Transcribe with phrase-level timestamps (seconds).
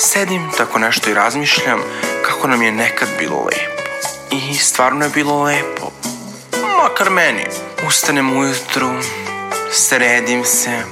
[0.00, 1.80] Sedim tako nešto i razmišljam
[2.22, 3.82] kako nam je nekad bilo lepo.
[4.30, 5.90] I stvarno je bilo lepo.
[6.82, 7.46] Makar meni.
[7.86, 8.90] Ustanem ujutru,
[9.72, 10.82] sredim se,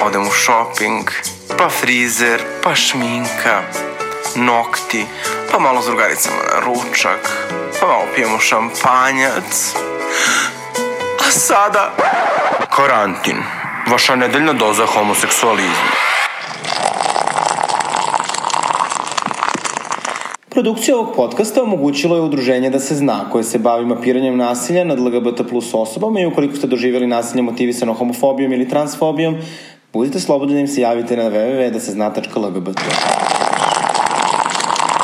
[0.00, 1.10] odem u shopping,
[1.58, 3.62] pa frizer, pa šminka,
[4.34, 5.06] nokti,
[5.52, 7.30] pa malo s drugaricama na ručak,
[7.80, 9.74] pa malo pijemo šampanjac.
[11.20, 11.92] A sada...
[12.76, 13.42] Karantin.
[13.86, 15.90] Vaša nedeljna doza homoseksualizma.
[20.60, 24.98] Produkcija ovog podcasta omogućilo je udruženje da se zna, koje se bavi mapiranjem nasilja nad
[24.98, 29.36] LGBT plus osobama i ukoliko ste doživjeli nasilje motivisano homofobijom ili transfobijom,
[29.92, 32.80] budite slobodni da im se javite na www.dasezna.lgbt.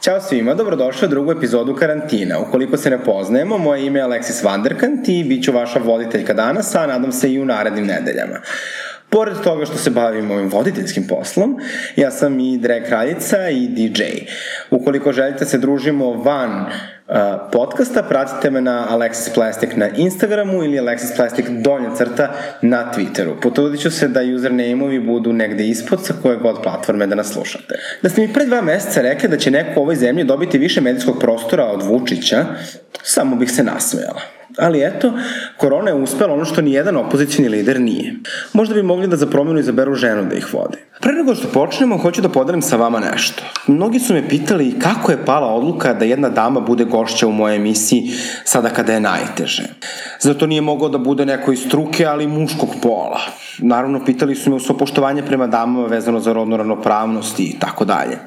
[0.04, 2.38] Ćao svima, dobrodošli u drugu epizodu karantina.
[2.48, 6.74] Ukoliko se ne poznajemo, moje ime je Alexis Vanderkant i bit ću vaša voditeljka danas,
[6.74, 8.36] a nadam se i u narednim nedeljama.
[9.10, 11.58] Pored toga što se bavim ovim voditeljskim poslom,
[11.96, 14.02] ja sam i drag kraljica i DJ.
[14.70, 17.16] Ukoliko želite se družimo van uh,
[17.52, 22.32] podcasta, pratite me na Alexis Plastic na Instagramu ili Alexis Plastic donja crta
[22.62, 23.40] na Twitteru.
[23.42, 27.78] Potrudit ću se da username-ovi budu negde ispod sa koje god platforme da nas slušate.
[28.02, 30.80] Da ste mi pre dva meseca rekli da će neko u ovoj zemlji dobiti više
[30.80, 32.44] medijskog prostora od Vučića,
[33.02, 34.35] samo bih se nasmejala.
[34.58, 35.12] Ali eto,
[35.56, 38.14] korona je uspela ono što ni jedan opozicijni lider nije.
[38.52, 40.78] Možda bi mogli da za promjenu izaberu ženu da ih vodi.
[41.00, 43.42] Pre nego što počnemo, hoću da podelim sa vama nešto.
[43.66, 47.56] Mnogi su me pitali kako je pala odluka da jedna dama bude gošća u mojoj
[47.56, 48.10] emisiji
[48.44, 49.62] sada kada je najteže.
[50.20, 53.20] Zato nije mogao da bude neko iz struke, ali muškog pola.
[53.58, 58.18] Naravno, pitali su me u poštovanje prema damama vezano za rodnu ravnopravnost i tako dalje.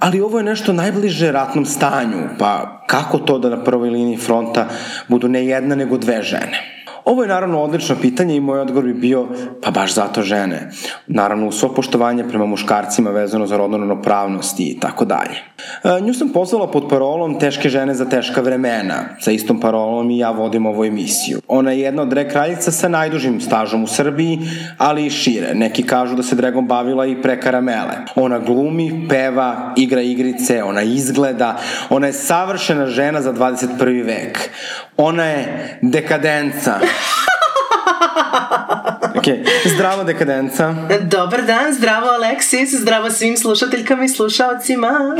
[0.00, 4.68] Ali ovo je nešto najbliže ratnom stanju, pa kako to da na prvoj liniji fronta
[5.16, 6.76] budu ne jedna nego dve žene?
[7.06, 9.26] Ovo je naravno odlično pitanje i moj odgovor bi bio,
[9.62, 10.70] pa baš zato žene.
[11.06, 15.36] Naravno, u svo poštovanje prema muškarcima vezano za rodnu ravnopravnost i tako dalje.
[15.84, 18.94] E, nju sam pozvala pod parolom Teške žene za teška vremena.
[19.20, 21.40] Sa istom parolom i ja vodim ovu emisiju.
[21.48, 24.38] Ona je jedna od drag kraljica sa najdužim stažom u Srbiji,
[24.78, 25.54] ali i šire.
[25.54, 28.02] Neki kažu da se dragom bavila i pre karamele.
[28.14, 31.56] Ona glumi, peva, igra igrice, ona izgleda,
[31.90, 34.04] ona je savršena žena za 21.
[34.06, 34.50] vek.
[34.96, 36.80] Ona je dekadenca.
[39.26, 39.38] ok,
[39.74, 40.74] zdravo dekadenca.
[41.00, 45.16] Dobar dan, zdravo Aleksis, zdravo svim slušateljkama i slušalcima.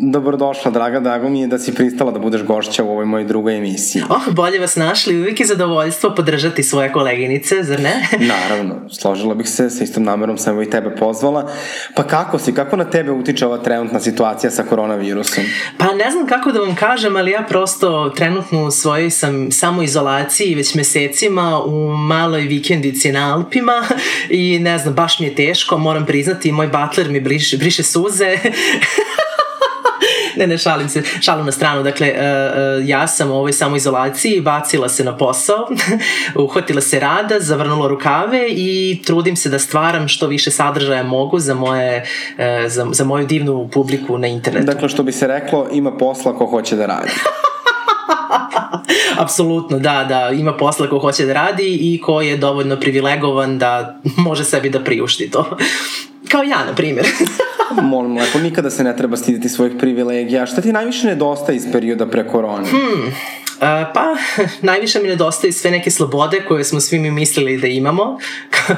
[0.00, 3.56] Dobrodošla, draga, drago mi je da si pristala da budeš gošća u ovoj mojoj drugoj
[3.56, 4.02] emisiji.
[4.08, 8.08] Oh, bolje vas našli, uvijek je zadovoljstvo podržati svoje koleginice, zar ne?
[8.34, 11.50] Naravno, složila bih se, sa istom namerom sam i tebe pozvala.
[11.94, 15.44] Pa kako si, kako na tebe utiče ova trenutna situacija sa koronavirusom?
[15.78, 20.54] Pa ne znam kako da vam kažem, ali ja prosto trenutno u svojoj sam samoizolaciji
[20.54, 23.82] već mesecima u maloj vikendici na Alpima
[24.30, 28.38] i ne znam, baš mi je teško, moram priznati, moj butler mi briše, briše suze.
[30.38, 31.82] ne, ne, šalim se, šalim na stranu.
[31.82, 35.68] Dakle, uh, uh, ja sam u ovoj samoizolaciji bacila se na posao,
[36.44, 41.54] uhvatila se rada, zavrnula rukave i trudim se da stvaram što više sadržaja mogu za,
[41.54, 44.66] moje, uh, za, za moju divnu publiku na internetu.
[44.66, 47.10] Dakle, što bi se reklo, ima posla ko hoće da radi.
[49.22, 54.00] Apsolutno, da, da, ima posla ko hoće da radi i ko je dovoljno privilegovan da
[54.16, 55.56] može sebi da priušti to.
[56.28, 57.06] Kao ja, na primjer.
[57.82, 60.46] Molim lepo, nikada se ne treba stiditi svojih privilegija.
[60.46, 62.68] Šta ti najviše nedostaje iz perioda pre korone?
[62.70, 63.12] Hmm,
[63.58, 63.64] Uh,
[63.94, 64.16] pa,
[64.62, 68.18] najviše mi nedostaju sve neke slobode koje smo svi mi mislili da imamo,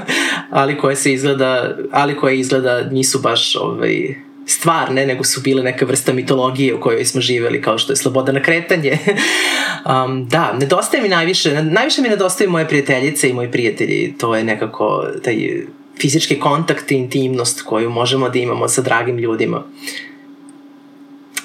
[0.51, 4.15] ali koje se izgleda, ali koje izgleda nisu baš ovaj,
[4.51, 8.33] stvarne, nego su bile neka vrsta mitologije u kojoj smo živeli, kao što je sloboda
[8.33, 8.99] na kretanje.
[10.05, 14.45] um, da, nedostaje mi najviše, najviše mi nedostaju moje prijateljice i moji prijatelji, to je
[14.45, 15.65] nekako taj
[16.01, 19.65] fizički kontakt i intimnost koju možemo da imamo sa dragim ljudima.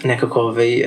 [0.03, 0.83] Nekako ovaj,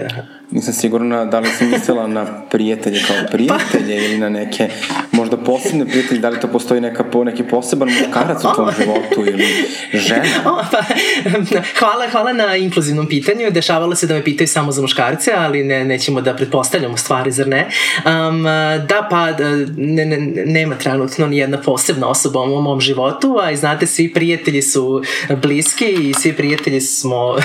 [0.50, 4.04] Nisam sigurna da li sam mislila na prijatelje kao prijatelje pa.
[4.04, 4.68] ili na neke
[5.12, 9.32] možda posebne prijatelje, da li to postoji neka, po, neki poseban muškarac u tvom životu
[9.32, 9.46] ili
[9.92, 10.24] žena?
[10.44, 10.82] O, pa,
[11.78, 13.50] hvala, hvala na inkluzivnom pitanju.
[13.50, 17.48] Dešavalo se da me pitaju samo za muškarce, ali ne, nećemo da pretpostavljamo stvari, zar
[17.48, 17.68] ne?
[18.06, 18.42] Um,
[18.88, 19.30] da, pa
[19.76, 20.16] ne, ne,
[20.46, 25.02] nema trenutno ni jedna posebna osoba u mom životu, a i znate, svi prijatelji su
[25.42, 27.36] bliski i svi prijatelji smo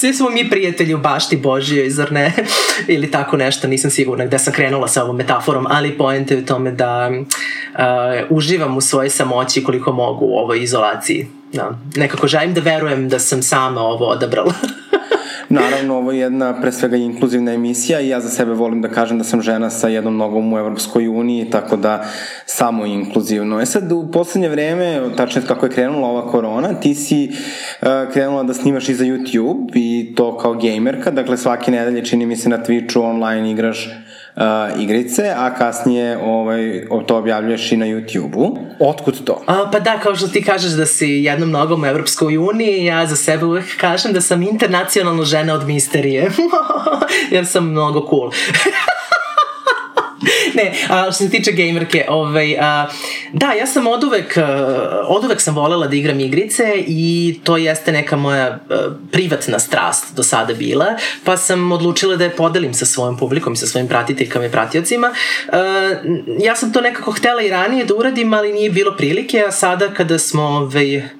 [0.00, 2.32] svi smo mi prijatelji u bašti Božijoj, zar ne?
[2.94, 6.46] Ili tako nešto, nisam sigurna gde sam krenula sa ovom metaforom, ali pojente je u
[6.46, 7.20] tome da uh,
[8.30, 11.26] uživam u svojoj samoći koliko mogu u ovoj izolaciji.
[11.52, 11.78] Da.
[11.96, 14.52] Nekako želim da verujem da sam sama ovo odabrala.
[15.50, 19.18] Naravno, ovo je jedna pre svega inkluzivna emisija i ja za sebe volim da kažem
[19.18, 22.04] da sam žena sa jednom nogom u Evropskoj uniji, tako da
[22.46, 23.60] samo inkluzivno.
[23.60, 28.42] E sad, u poslednje vreme, tačno kako je krenula ova korona, ti si uh, krenula
[28.42, 32.48] da snimaš i za YouTube i to kao gamerka, dakle svake nedelje čini mi se
[32.48, 33.88] na Twitchu online igraš
[34.40, 38.56] uh, igrice, a kasnije ovaj, to objavljuješ i na YouTube-u.
[38.80, 39.42] Otkud to?
[39.46, 43.06] A, pa da, kao što ti kažeš da si jednom nogom u Evropskoj uniji, ja
[43.06, 46.30] za sebe uvek kažem da sam internacionalna žena od misterije.
[47.30, 48.30] Jer sam mnogo cool.
[50.64, 52.86] ne, a, što se tiče gamerke, ovaj, a,
[53.32, 54.38] da, ja sam od uvek,
[55.06, 58.58] od uvek sam volela da igram igrice i to jeste neka moja a,
[59.12, 60.86] privatna strast do sada bila,
[61.24, 65.12] pa sam odlučila da je podelim sa svojom publikom i sa svojim pratiteljkama i pratiocima.
[65.52, 65.90] A,
[66.40, 69.88] ja sam to nekako htela i ranije da uradim, ali nije bilo prilike, a sada
[69.94, 71.19] kada smo ovaj,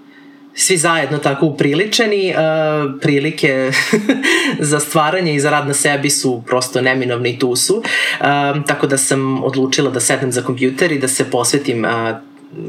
[0.55, 3.71] svi zajedno tako upriličeni, uh, prilike
[4.71, 7.77] za stvaranje i za rad na sebi su prosto neminovne i tu su.
[7.77, 11.91] Uh, tako da sam odlučila da sednem za kompjuter i da se posvetim uh,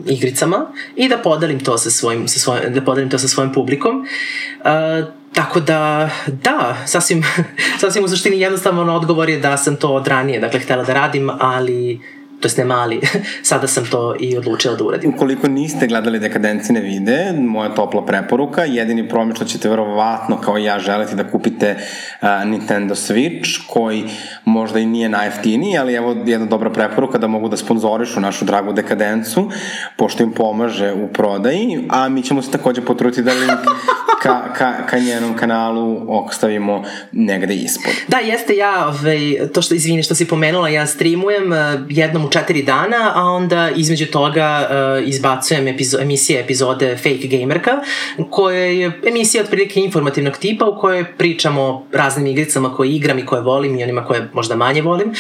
[0.07, 4.06] igricama i da podelim to sa svojim, sa svojim, da podelim to sa svojim publikom.
[4.60, 7.24] Uh, Tako da, da, sasvim,
[7.81, 11.30] sasvim u suštini jednostavan odgovor je da sam to od ranije, dakle, htela da radim,
[11.39, 12.00] ali
[12.41, 13.01] to jest ne mali,
[13.43, 15.13] sada sam to i odlučila da uradim.
[15.13, 20.63] Ukoliko niste gledali Dekadencine vide, moja topla preporuka, jedini promič što ćete verovatno kao i
[20.63, 24.03] ja želiti da kupite uh, Nintendo Switch, koji
[24.45, 28.73] možda i nije najeftiniji, ali evo jedna dobra preporuka da mogu da sponzorišu našu dragu
[28.73, 29.49] Dekadencu,
[29.97, 33.59] pošto im pomaže u prodaji, a mi ćemo se takođe potruditi da link
[34.23, 37.93] ka, ka, ka njenom kanalu ostavimo negde ispod.
[38.07, 39.19] Da, jeste ja, ovaj,
[39.53, 41.51] to što, izvini, što si pomenula, ja streamujem
[41.89, 47.72] jednom u četiri dana, a onda između toga uh, izbacujem epizo emisije epizode Fake Gamerka,
[48.30, 53.25] koja je emisija otprilike informativnog tipa u kojoj pričamo o raznim igricama koje igram i
[53.25, 55.13] koje volim i onima koje možda manje volim.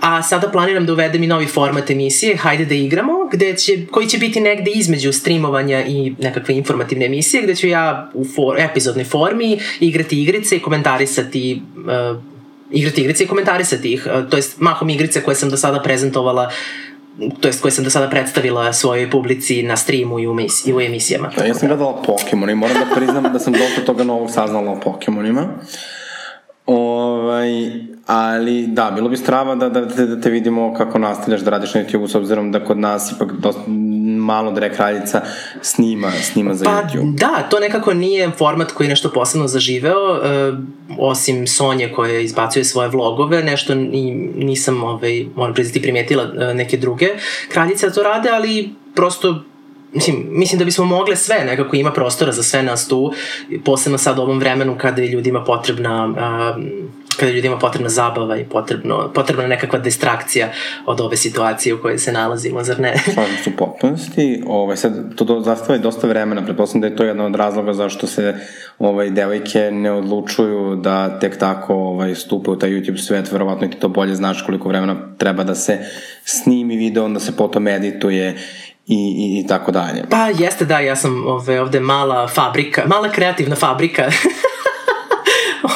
[0.00, 4.06] A sada planiram da uvedem i novi format emisije Hajde da igramo, gde će, koji
[4.06, 9.04] će biti negde između streamovanja i nekakve informativne emisije, gde ću ja u for, epizodnoj
[9.04, 12.30] formi igrati igrice i komentarisati uh,
[12.70, 14.06] igrati igrice i komentarisati ih.
[14.30, 16.50] To jest mahom igrice koje sam do sada prezentovala
[17.40, 20.72] to jest koje sam do sada predstavila svojoj publici na streamu i u, mis, i
[20.72, 21.30] u emisijama.
[21.36, 24.72] Da, ja sam gledala Pokemon i moram da priznam da sam dosta toga novog saznala
[24.72, 25.48] o Pokemonima.
[26.72, 27.70] Ovaj,
[28.06, 31.84] ali da, bilo bi strava da, da, da te vidimo kako nastavljaš da radiš na
[31.84, 33.60] YouTube s obzirom da kod nas ipak dosta,
[34.18, 35.22] malo Dre Kraljica
[35.62, 37.14] snima, snima za pa, YouTube.
[37.14, 40.52] Da, to nekako nije format koji je nešto posebno zaživeo, e,
[40.98, 46.76] osim Sonje koja izbacuje svoje vlogove, nešto ni, nisam, ovaj, moram priznati, primetila e, neke
[46.76, 47.08] druge
[47.52, 49.42] kraljice da to rade, ali prosto
[49.92, 53.12] mislim, mislim da bismo mogle sve, nekako ima prostora za sve nas tu,
[53.64, 56.62] posebno sad u ovom vremenu kada je ljudima potrebna uh,
[57.20, 60.48] kada je ljudima potrebna zabava i potrebno, potrebna nekakva distrakcija
[60.86, 62.94] od ove situacije u kojoj se nalazimo, zar ne?
[63.14, 64.42] Slažem se u potpunosti.
[64.46, 67.72] Ovaj, sad, to do, zastava je dosta vremena, pretpostavljam da je to jedan od razloga
[67.72, 68.34] zašto se
[68.78, 73.76] ovaj, devojke ne odlučuju da tek tako ovaj, stupe u taj YouTube svet, verovatno ti
[73.76, 75.78] to bolje znaš koliko vremena treba da se
[76.24, 78.36] snimi video, onda se potom edituje
[78.90, 80.04] i, i, i tako dalje.
[80.10, 84.10] Pa jeste da, ja sam ove, ovde mala fabrika, mala kreativna fabrika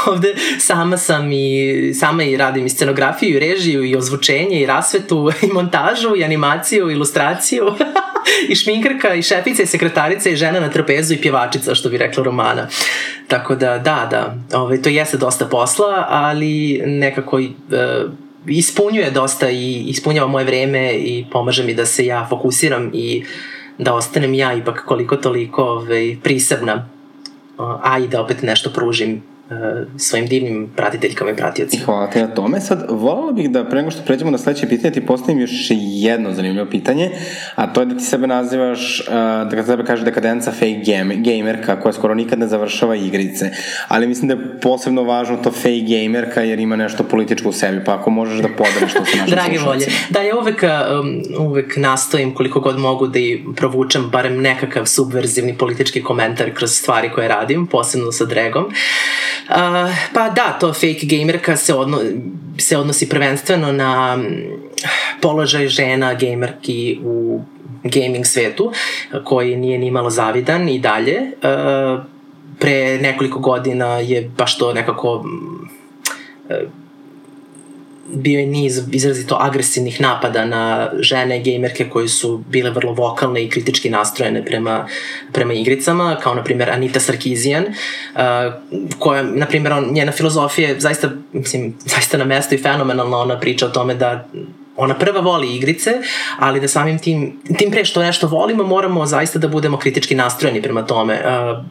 [0.07, 5.31] ovde sama sam i sama i radim i scenografiju i režiju i ozvučenje i rasvetu
[5.43, 7.65] i montažu i animaciju i ilustraciju
[8.51, 12.25] i šminkarka i šefica i sekretarica i žena na trapezu i pjevačica što bi rekla
[12.25, 12.69] Romana.
[13.29, 17.45] Tako da da, da, ovaj, to jeste dosta posla, ali nekako uh,
[18.47, 23.25] ispunjuje dosta i ispunjava moje vreme i pomaže mi da se ja fokusiram i
[23.79, 26.89] da ostanem ja ipak koliko toliko ovaj, prisebna.
[27.59, 29.23] A i da opet nešto pružim
[29.99, 31.85] svojim divnim pratiteljkama i pratiocima.
[31.85, 32.61] Hvala ti na tome.
[32.61, 36.33] Sad, volala bih da pre nego što pređemo na sledeće pitanje ti postavim još jedno
[36.33, 37.11] zanimljivo pitanje,
[37.55, 41.81] a to je da ti sebe nazivaš, uh, da sebe kaže dekadenca fake game, gamerka
[41.81, 43.51] koja skoro nikad ne završava igrice.
[43.89, 47.85] Ali mislim da je posebno važno to fake gamerka jer ima nešto političko u sebi,
[47.85, 49.87] pa ako možeš da podeliš to sa našim Dragi volje.
[50.11, 55.59] Da, ja uvek, um, uvek nastojim koliko god mogu da i provučem barem nekakav subverzivni
[55.59, 58.65] politički komentar kroz stvari koje radim, posebno sa Dregom.
[58.65, 58.73] Uh,
[60.15, 62.01] pa da, to fake gamerka se, odno,
[62.59, 64.19] se odnosi prvenstveno na
[65.21, 67.43] položaj žena gamerki u
[67.85, 68.73] gaming svetu,
[69.25, 71.21] koji nije ni malo zavidan i dalje.
[72.59, 75.25] Pre nekoliko godina je baš to nekako uh,
[78.13, 83.51] bio je niz izrazito agresivnih napada na žene gamerke koje su bile vrlo vokalne i
[83.51, 84.87] kritički nastrojene prema,
[85.33, 88.21] prema igricama, kao na primjer Anita Sarkeesian, uh,
[88.99, 93.41] koja, na primjer, on, njena filozofija je zaista, mislim, zaista na mestu i fenomenalno, ona
[93.41, 94.29] priča o tome da
[94.77, 95.91] ona prva voli igrice,
[96.39, 100.63] ali da samim tim, tim pre što nešto volimo, moramo zaista da budemo kritički nastrojeni
[100.63, 101.65] prema tome uh,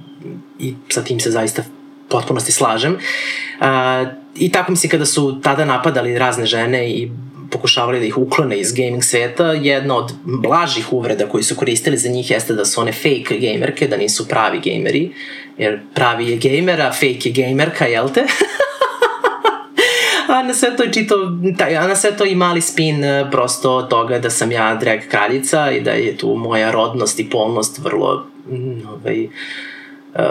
[0.59, 1.63] i sa tim se zaista
[2.09, 2.93] potpunosti slažem.
[2.93, 7.11] Uh, I tako mislim kada su tada napadali razne žene i
[7.49, 12.09] pokušavali da ih uklone iz gaming sveta, jedna od blažih uvreda koji su koristili za
[12.09, 15.11] njih jeste da su one fake gamerke, da nisu pravi gameri,
[15.57, 16.37] jer pravi je
[16.81, 18.23] a fake je gamerka, jel te?
[20.33, 21.15] a na sve to čito,
[21.57, 24.99] taj, a na sve to i mali spin e, prosto toga da sam ja drag
[25.09, 29.31] kraljica i da je tu moja rodnost i polnost vrlo mm, ovaj, uh,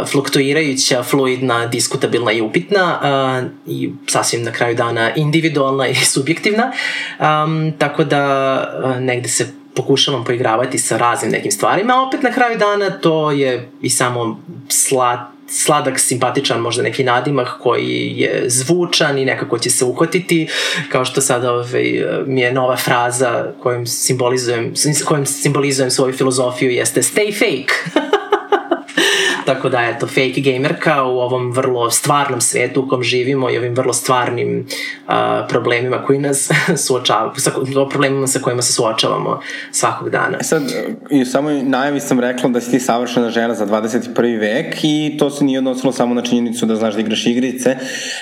[0.06, 6.72] fluktuirajuća, fluidna, diskutabilna i upitna uh, i sasvim na kraju dana individualna i subjektivna.
[7.18, 12.32] Um, tako da uh, negde se pokušavam poigravati sa raznim nekim stvarima, a opet na
[12.32, 19.18] kraju dana to je i samo slat sladak, simpatičan možda neki nadimak koji je zvučan
[19.18, 20.48] i nekako će se uhvatiti,
[20.88, 24.74] kao što sada ovaj, mi je nova fraza kojom simbolizujem,
[25.04, 28.00] kojom simbolizujem svoju filozofiju jeste stay fake.
[29.46, 33.75] Tako da, eto, fake gamerka u ovom vrlo stvarnom svetu u kom živimo i ovim
[33.75, 34.66] vrlo stvarnim
[35.06, 35.14] uh,
[35.49, 36.50] problemima koji nas
[36.87, 37.50] suočavaju, sa,
[37.90, 39.40] problemima sa kojima se suočavamo
[39.72, 40.38] svakog dana.
[40.40, 40.62] E sad,
[41.11, 44.40] i u samoj najavi sam rekla da si ti savršena žena za 21.
[44.40, 47.76] vek i to se nije odnosilo samo na činjenicu da znaš da igraš igrice,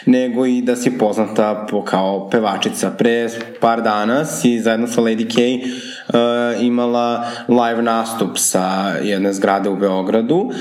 [0.07, 2.91] nego i da si poznata po, kao pevačica.
[2.91, 3.29] Pre
[3.61, 5.67] par dana si zajedno sa Lady K
[6.09, 10.37] uh, imala live nastup sa jedne zgrade u Beogradu.
[10.37, 10.55] Uh,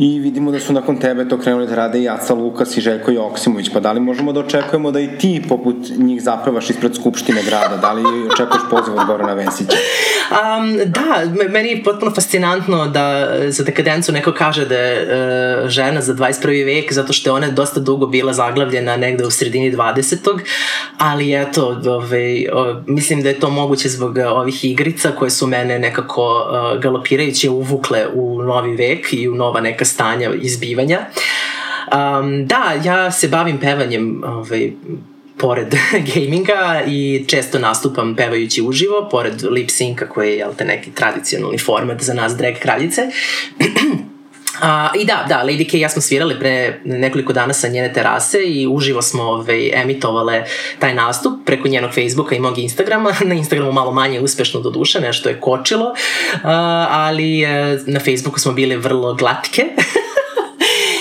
[0.00, 3.10] i vidimo da su nakon tebe to krenuli da rade i Aca Lukas i Željko
[3.10, 7.42] Joksimović, pa da li možemo da očekujemo da i ti poput njih zapevaš ispred Skupštine
[7.42, 8.02] grada, da li
[8.32, 9.76] očekuješ poziv od Gorana Vesića?
[10.30, 16.00] Um, da, meni je potpuno fascinantno da za dekadencu neko kaže da je uh, žena
[16.00, 16.64] za 21.
[16.64, 20.38] vek, zato što je ona dosta dugo bila zaglavljena negde u sredini 20.
[20.98, 25.78] Ali eto, ove, ove, mislim da je to moguće zbog ovih igrica koje su mene
[25.78, 30.98] nekako uh, galopirajuće uvukle u novi vek i u nova neka stanja izbivanja.
[31.00, 34.72] Um, da, ja se bavim pevanjem ovaj,
[35.38, 35.74] pored
[36.14, 41.58] gaminga i često nastupam pevajući uživo, pored lip synca koji je jel te, neki tradicionalni
[41.58, 43.02] format za nas drag kraljice.
[44.50, 47.92] Uh, I da, da, Lady K i ja smo svirali pre nekoliko dana sa njene
[47.92, 50.44] terase i uživo smo ovaj, emitovale
[50.78, 53.14] taj nastup preko njenog Facebooka i mog Instagrama.
[53.24, 56.40] Na Instagramu malo manje uspešno do duše, nešto je kočilo, uh,
[56.88, 57.48] ali uh,
[57.86, 59.62] na Facebooku smo bile vrlo glatke.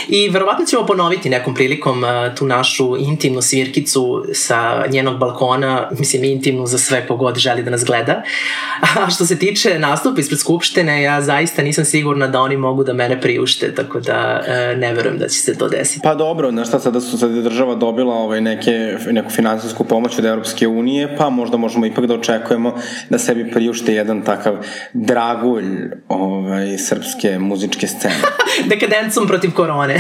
[0.10, 6.24] I verovatno ćemo ponoviti nekom prilikom uh, tu našu intimnu svirkicu sa njenog balkona, mislim
[6.24, 8.22] intimnu za sve kogod želi da nas gleda.
[8.82, 12.94] A što se tiče nastupa ispred Skupštine, ja zaista nisam sigurna da oni mogu da
[12.94, 16.00] mene priušte, tako da uh, ne verujem da će se to desiti.
[16.04, 20.26] Pa dobro, znaš šta, sada su sad država dobila ovaj, neke, neku finansijsku pomoć od
[20.26, 22.76] Europske unije, pa možda možemo ipak da očekujemo
[23.10, 24.56] da sebi priušte jedan takav
[24.94, 25.66] dragulj
[26.08, 28.16] ovaj, srpske muzičke scene.
[28.70, 29.99] Dekadencom protiv korone.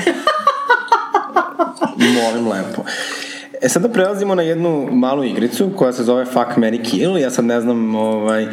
[2.21, 2.83] Molim lepo.
[3.61, 7.17] E sada prelazimo na jednu malu igricu koja se zove Fuck, Mary Kill.
[7.17, 8.47] Ja sad ne znam ovaj,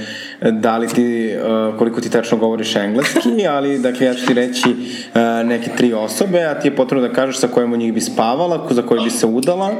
[0.51, 4.69] da li ti, uh, koliko ti tačno govoriš engleski, ali dakle ja ću ti reći
[4.69, 8.01] uh, neke tri osobe, a ti je potrebno da kažeš sa kojom od njih bi
[8.01, 9.75] spavala, za koju bi se udala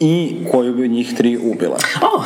[0.00, 1.76] i koju bi od njih tri ubila.
[2.02, 2.24] Oh.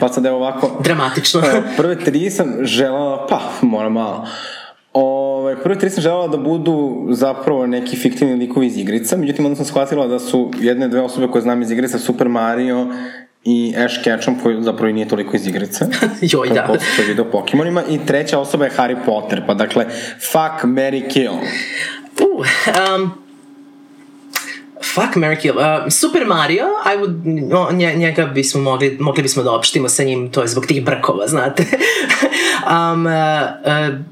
[0.00, 0.80] pa sad evo ovako.
[0.84, 1.42] Dramatično.
[1.76, 4.26] Prve tri sam želala, pa moram malo.
[4.92, 9.56] Ovaj, prvi tri sam želela da budu zapravo neki fiktivni likovi iz igrica, međutim onda
[9.56, 12.86] sam shvatila da su jedne, dve osobe koje znam iz igrica Super Mario
[13.44, 15.84] i Ash Ketchum koji zapravo i nije toliko iz igrice.
[16.32, 16.66] Joj, da.
[16.66, 17.82] Kako se video Pokemonima.
[17.90, 19.86] I treća osoba je Harry Potter, pa dakle,
[20.20, 21.32] fuck, Mary kill.
[21.32, 22.46] Uh,
[22.94, 23.10] um,
[24.94, 25.58] Fuck, Mary Kill.
[25.58, 30.04] Uh, Super Mario, I would, no, nje, njega bismo mogli, mogli bismo da opštimo sa
[30.04, 31.62] njim, to je zbog tih brkova, znate.
[32.70, 34.11] um, uh, uh,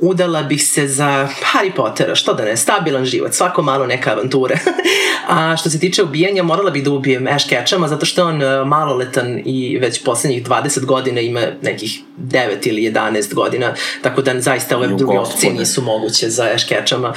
[0.00, 4.58] udala bih se za Harry Pottera, što da ne, stabilan život, svako malo neka avantura.
[5.28, 8.42] A što se tiče ubijanja, morala bih da ubijem Ash Ketchama, zato što je on
[8.42, 14.40] e, maloletan i već poslednjih 20 godina ima nekih 9 ili 11 godina, tako da
[14.40, 17.12] zaista ove druge opcije nisu moguće za Ash Ketchama,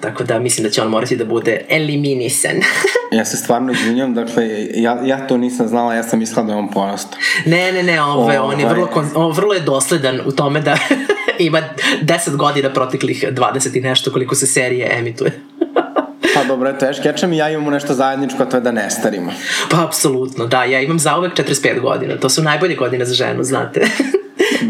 [0.00, 2.56] tako da mislim da će on morati da bude eliminisan.
[3.18, 6.58] ja se stvarno izvinjam, dakle, ja, ja to nisam znala, ja sam mislila da je
[6.58, 7.18] on porastao.
[7.46, 10.78] Ne, ne, ne, ove, on je vrlo, on, vrlo je dosledan u tome da
[11.38, 11.62] ima
[12.02, 15.32] 10 godina proteklih 20 i nešto koliko se serije emituje.
[16.34, 18.90] Pa dobro, eto, Eš Ketchum i ja imamo nešto zajedničko, a to je da ne
[18.90, 19.32] starimo.
[19.70, 20.64] Pa apsolutno, da.
[20.64, 22.16] Ja imam zauvek 45 godina.
[22.16, 23.80] To su najbolje godine za ženu, znate.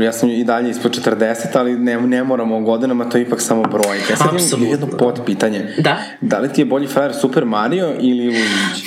[0.01, 3.41] Ja sam i dalje ispod 40, ali ne, ne moramo o godinama, to je ipak
[3.41, 4.05] samo brojke.
[4.11, 4.71] Ja sad imam Apsolutno.
[4.71, 5.75] jedno pod pitanje.
[5.79, 5.97] Da.
[6.21, 8.85] Da li ti je bolji frajer Super Mario ili Luigi?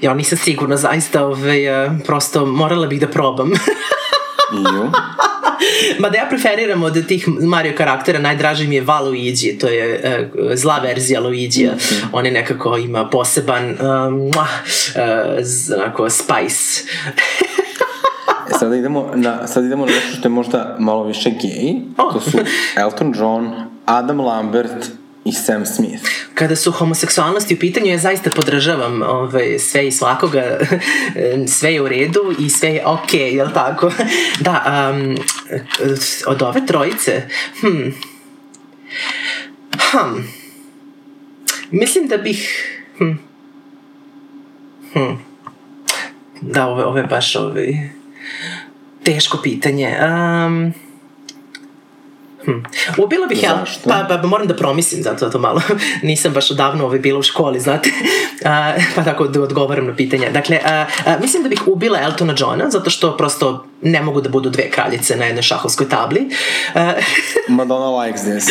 [0.00, 3.50] Ja nisam sigurna, zaista, ovaj, eh, prosto morala bih da probam.
[4.60, 4.90] Iju.
[6.00, 10.00] Ma da ja preferiram od tih Mario karaktera, najdraži mi je Valuigi, to je
[10.34, 11.72] uh, zla verzija Luigija.
[12.12, 14.46] On je nekako ima poseban um, uh,
[15.40, 16.82] z, onako, spice.
[18.50, 21.74] E, sada idemo na, sad idemo na nešto što je možda malo više gej.
[21.98, 22.12] O.
[22.12, 22.38] To su
[22.76, 23.50] Elton John,
[23.86, 24.90] Adam Lambert
[25.24, 26.04] i Sam Smith.
[26.34, 30.58] Kada su homoseksualnosti u pitanju, ja zaista podržavam ovaj, sve i svakoga,
[31.58, 33.92] sve je u redu i sve je okay, jel tako?
[34.40, 35.16] Da, um,
[36.26, 37.22] od ove trojice,
[37.60, 37.90] hm,
[39.90, 40.22] hm,
[41.70, 42.66] mislim da bih,
[42.98, 43.12] hm,
[44.92, 45.14] hm,
[46.40, 47.90] da, ovo je baš ovaj,
[49.02, 49.96] teško pitanje.
[50.46, 50.74] Um,
[52.50, 53.02] Hm.
[53.02, 53.88] Ubila bih ja, Zašto?
[53.88, 55.62] pa, pa moram da promislim zato to malo.
[56.02, 57.90] Nisam baš odavno ovaj, bila u školi, znate.
[58.44, 60.30] A, pa tako da odgovaram na pitanja.
[60.30, 64.28] Dakle, a, a, mislim da bih ubila Eltona Johna, zato što prosto ne mogu da
[64.28, 66.28] budu dve kraljice na jednoj šahovskoj tabli.
[66.74, 66.92] A,
[67.48, 68.44] Madonna likes this.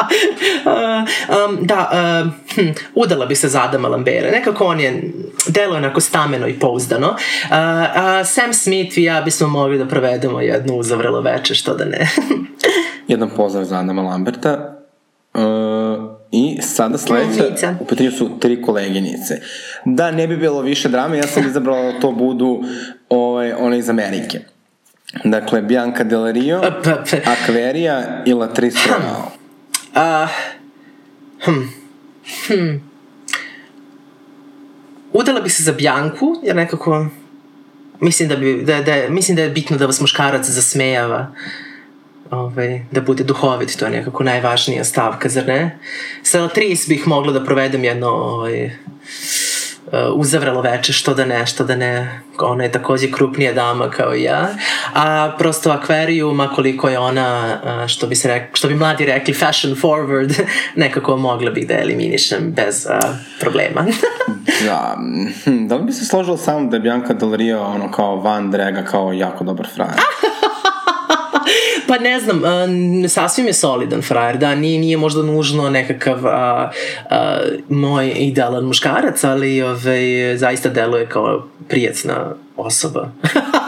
[1.48, 4.30] um, da, uh, hm, udala bi se za Adama Lambera.
[4.30, 5.12] Nekako on je,
[5.46, 7.08] delo onako stameno i pouzdano.
[7.08, 7.16] Uh,
[7.50, 12.10] a Sam Smith i ja bismo mogli da provedemo jednu uzavrelo veče, što da ne.
[13.08, 14.76] Jedan pozdrav za Adama Lamberta.
[15.34, 15.40] Uh,
[16.32, 19.40] I sada sledeća, u pitanju su tri koleginice.
[19.84, 22.62] Da ne bi bilo više drame, ja sam izabrala da to budu
[23.08, 24.40] ovaj, one iz Amerike.
[25.24, 27.16] Dakle, Bianca Del Rio, pa, pa.
[27.16, 29.39] Aquaria i Latrice Royale.
[29.94, 30.30] Uh,
[31.44, 31.62] hm,
[32.46, 32.76] hm.
[35.12, 37.06] Udala bi se za Bjanku, jer nekako
[38.00, 41.32] mislim da, bi, da, da, mislim da je bitno da vas muškarac zasmejava
[42.30, 45.78] ovaj, da bude duhovit, to je nekako najvažnija stavka, zar ne?
[46.22, 48.70] Sa Latrice bih mogla da provedem jedno ovaj,
[50.14, 54.22] uzavrelo veče, što da ne, što da ne, ona je takođe krupnija dama kao i
[54.22, 54.48] ja,
[54.94, 59.34] a prosto akvarijum, koliko je ona, uh, što bi, se rek, što bi mladi rekli,
[59.34, 60.40] fashion forward,
[60.76, 63.10] nekako mogla bih da eliminišem bez uh,
[63.40, 63.86] problema.
[64.66, 64.96] Da,
[65.44, 68.50] hm, da li bi se složila sam da je Bianca Del Rio ono kao van
[68.50, 69.94] drega, kao jako dobar frajer?
[71.90, 76.30] Pa ne znam, uh, sasvim je solidan frajer, da, nije, nije možda nužno nekakav uh,
[77.04, 77.16] uh,
[77.68, 83.08] moj idealan muškarac, ali ovaj, zaista deluje kao prijatna osoba.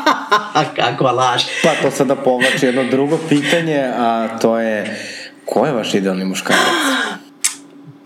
[0.76, 1.42] Kakva laž.
[1.62, 4.96] Pa to sada povlači jedno drugo pitanje, a to je
[5.44, 6.61] ko je vaš idealni muškarac?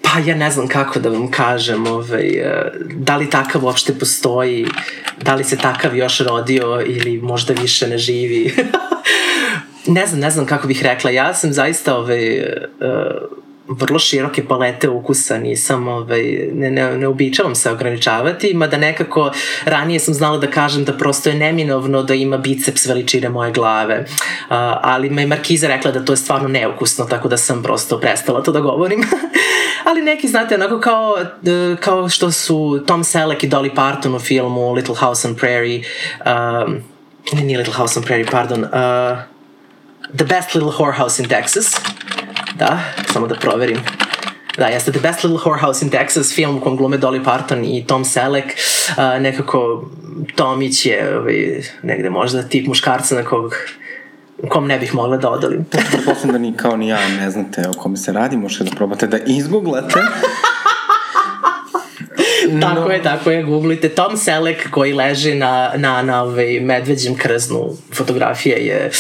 [0.03, 2.31] Pa ja ne znam kako da vam kažem, ovaj,
[2.91, 4.67] da li takav uopšte postoji,
[5.23, 8.55] da li se takav još rodio ili možda više ne živi.
[9.87, 11.11] ne znam, ne znam kako bih rekla.
[11.11, 13.37] Ja sam zaista ovaj, uh,
[13.69, 16.23] vrlo široke palete ukusa, nisam, ovaj,
[16.53, 19.33] ne, ne, ne običavam se ograničavati, mada nekako
[19.65, 24.01] ranije sam znala da kažem da prosto je neminovno da ima biceps veličine moje glave,
[24.01, 24.07] uh,
[24.83, 28.53] ali me Markiza rekla da to je stvarno neukusno, tako da sam prosto prestala to
[28.53, 29.05] da govorim.
[29.91, 34.19] ali neki, znate, onako kao, uh, kao što su Tom Selleck i Dolly Parton u
[34.19, 35.83] filmu Little House on Prairie,
[36.27, 36.77] um,
[37.33, 39.36] ne, nije Little House on Prairie, pardon, uh,
[40.15, 41.75] The Best Little Whorehouse in Texas.
[42.59, 42.81] Da,
[43.13, 43.79] samo da proverim.
[44.59, 47.85] Da, jeste The Best Little Whorehouse in Texas, film u kom glume Dolly Parton i
[47.87, 48.47] Tom Selleck.
[48.47, 49.85] Uh, nekako
[50.35, 53.55] Tomić je ovaj, negde možda tip muškarca na kog
[54.49, 55.65] kom ne bih mogla da odolim.
[55.71, 59.07] Pretpostavljam da ni kao ni ja ne znate o kome se radi, možete da probate
[59.07, 59.95] da izgooglate.
[62.61, 62.91] Tako no.
[62.91, 67.71] je, tako je, googlite Tom Selleck koji leži na, na, na ovaj medveđem krznu.
[67.95, 68.91] Fotografija je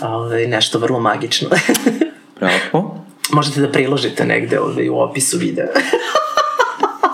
[0.00, 1.48] ovaj, nešto vrlo magično.
[2.40, 3.04] Bravo.
[3.32, 5.66] Možete da priložite negde ovaj, u opisu videa.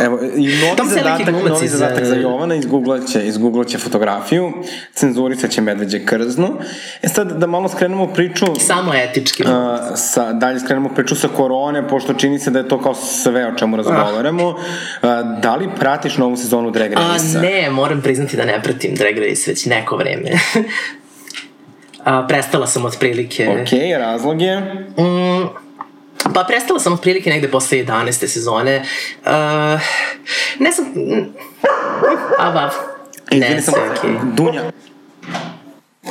[0.05, 4.53] Evo, i novi Tom zadatak, novi iz, zadatak za eh, Jovana, izgooglaće, izgooglaće fotografiju,
[4.95, 6.49] cenzurisat će medveđe krznu.
[7.03, 8.47] E sad, da malo skrenemo priču...
[8.61, 9.43] Samo etički.
[9.43, 9.49] Uh,
[9.95, 13.55] sa, dalje skrenemo priču sa korone, pošto čini se da je to kao sve o
[13.55, 14.49] čemu razgovaramo.
[14.49, 14.57] Uh,
[15.43, 17.39] da li pratiš novu sezonu Drag Race-a?
[17.39, 20.31] A, ne, moram priznati da ne pratim Drag Race već neko vreme.
[22.05, 23.49] A, prestala sam otprilike...
[23.49, 24.61] Ok, razlog je?
[24.99, 25.47] Mm,
[26.35, 28.27] pa prestala sam otprilike negde posle 11.
[28.27, 28.83] sezone.
[29.25, 29.31] Uh,
[30.59, 30.89] ne znam...
[30.95, 31.35] mm,
[32.39, 32.71] A, bav.
[33.31, 34.11] Izvini Ne, sam, sve okej.
[34.35, 34.63] Dunja.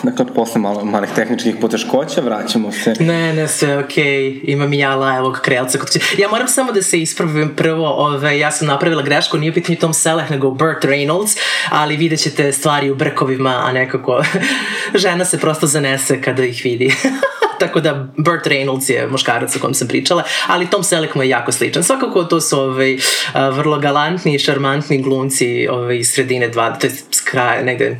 [0.04, 2.94] Dakle, posle malo, malih tehničkih poteškoća vraćamo se.
[3.00, 4.04] Ne, ne, sve okej.
[4.04, 4.40] Okay.
[4.44, 5.80] Imam i ja lajevog krelca.
[6.18, 7.88] Ja moram samo da se ispravim prvo.
[7.88, 11.38] Ove, ja sam napravila grešku, nije pitanje Tom Selleck, nego Burt Reynolds,
[11.70, 14.24] ali vidjet ćete stvari u brkovima, a nekako
[15.04, 16.94] žena se prosto zanese kada ih vidi.
[17.62, 21.30] tako da Burt Reynolds je muškarac o kom sam pričala, ali Tom Selleck mu je
[21.30, 21.84] jako sličan.
[21.84, 22.98] Svakako to su ovaj,
[23.52, 26.94] vrlo galantni i šarmantni glumci ovaj, iz sredine 20, to je
[27.24, 27.98] kraja, negde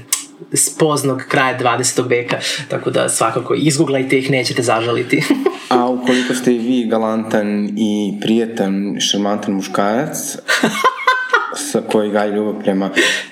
[0.54, 2.10] s poznog kraja 20.
[2.10, 2.38] veka,
[2.70, 5.24] tako da svakako izguglajte ih, nećete zažaliti.
[5.70, 10.18] A ukoliko ste i vi galantan i prijetan, šarmantan muškarac,
[11.72, 12.90] sa koji gaji ljubav prema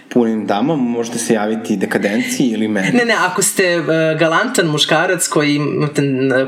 [0.10, 2.98] punim damom, možete se javiti dekadenciji ili meni.
[2.98, 3.86] Ne, ne, ako ste uh,
[4.20, 5.60] galantan muškarac koji,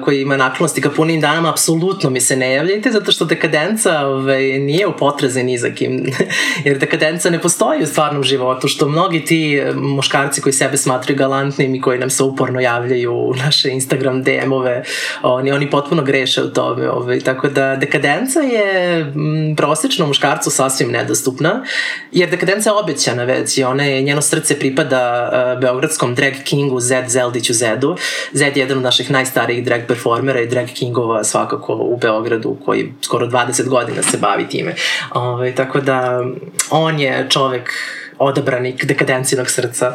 [0.03, 4.43] koji ima naklonosti ka punim danama, apsolutno mi se ne javljajte, zato što dekadenca ovaj,
[4.43, 6.05] nije u potreze ni za kim.
[6.65, 11.17] Jer dekadenca ne postoji u stvarnom životu, što mnogi ti e, muškarci koji sebe smatruju
[11.17, 14.83] galantnim i koji nam se uporno javljaju u naše Instagram DM-ove,
[15.23, 16.89] oni, oni potpuno greše u tome.
[16.89, 21.63] Ovaj, tako da dekadenca je m, prosječno muškarcu sasvim nedostupna,
[22.11, 26.79] jer dekadenca je obećana već Znači, ona je, njeno srce pripada uh, beogradskom drag kingu
[26.79, 27.97] Zed Zeldiću Zedu.
[28.33, 32.93] Zed je jedan od naših najstarijih drag performera i drag kingova svakako u Beogradu koji
[33.01, 34.75] skoro 20 godina se bavi time.
[35.13, 36.23] Ove, ovaj, tako da
[36.69, 37.71] on je čovek
[38.19, 39.93] odabranik dekadencinog srca.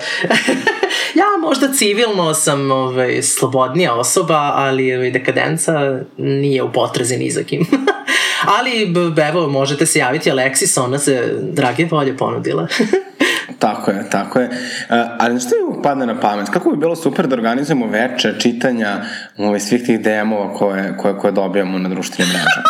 [1.21, 7.43] ja možda civilno sam ovaj, slobodnija osoba, ali ovaj, dekadenca nije u potrezi ni za
[7.43, 7.67] kim.
[8.59, 8.95] ali
[9.29, 12.67] evo, možete se javiti Alexis, ona se drage volje ponudila.
[13.59, 14.47] Tako je, tako je.
[14.47, 16.49] Uh, ali što mi padne na pamet?
[16.49, 19.05] Kako bi bilo super da organizujemo veče čitanja
[19.39, 22.69] ove, svih tih DM-ova koje, koje, koje dobijamo na društvenim mrežama?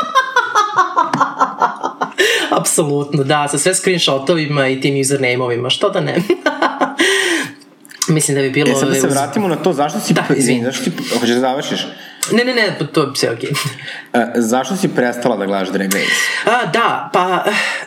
[2.61, 6.15] Apsolutno, da, sa sve screenshotovima i tim username-ovima, što da ne?
[8.09, 8.71] Mislim da bi bilo...
[8.71, 10.15] E, sad da se vratimo na to, zašto si...
[10.15, 10.65] Da, izvini.
[10.65, 10.91] Zašto si...
[11.21, 11.87] Hoćeš da završiš?
[12.33, 13.51] Ne, ne, ne, to je sve okej.
[13.51, 14.31] Okay.
[14.35, 16.07] zašto si prestala da gledaš Drag Race?
[16.47, 17.45] A, da, pa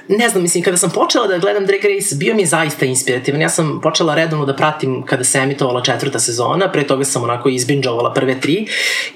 [0.08, 3.41] ne znam, mislim, kada sam počela da gledam Drag Race, bio mi je zaista inspirativan.
[3.41, 7.49] Ja sam počela redovno da pratim kada se emitovala četvrta sezona, pre toga sam onako
[7.49, 8.67] izbinđovala prve tri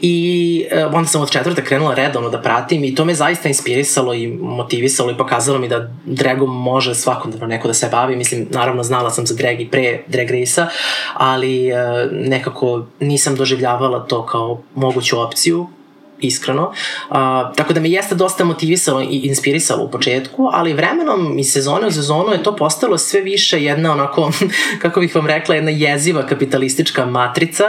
[0.01, 4.13] i uh, onda sam od četvrta krenula redovno da pratim i to me zaista inspirisalo
[4.13, 8.15] i motivisalo i pokazalo mi da dragom može svakodnevno neko da se bavi.
[8.15, 10.67] Mislim, naravno znala sam za drag i pre Drag Race-a,
[11.13, 11.77] ali uh,
[12.11, 15.67] nekako nisam doživljavala to kao moguću moguću opciju
[16.23, 16.73] iskreno.
[17.09, 21.87] A, tako da me jeste dosta motivisalo i inspirisalo u početku, ali vremenom i sezone
[21.87, 24.31] u sezonu je to postalo sve više jedna onako,
[24.81, 27.63] kako bih vam rekla, jedna jeziva kapitalistička matrica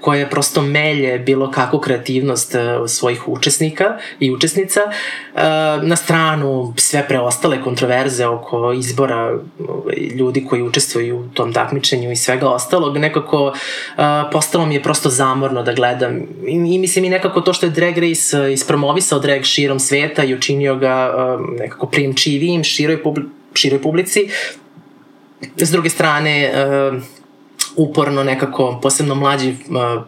[0.00, 3.84] koja prosto melje bilo kakvu kreativnost e, svojih učesnika
[4.20, 5.42] i učesnica e,
[5.82, 9.38] na stranu sve preostale kontroverze oko izbora
[9.68, 12.96] ovaj, ljudi koji učestvuju u tom takmičenju i svega ostalog.
[12.98, 16.16] Nekako e, postalo mi je prosto zamorno da gledam
[16.46, 20.24] i, i mislim i nekako to što je Drag Race uh, ispromovisao drag širom sveta
[20.24, 24.28] i učinio ga um, nekako prijemčivijim široj, publi široj publici.
[25.56, 27.02] S druge strane, uh,
[27.76, 29.56] uporno nekako, posebno mlađi uh,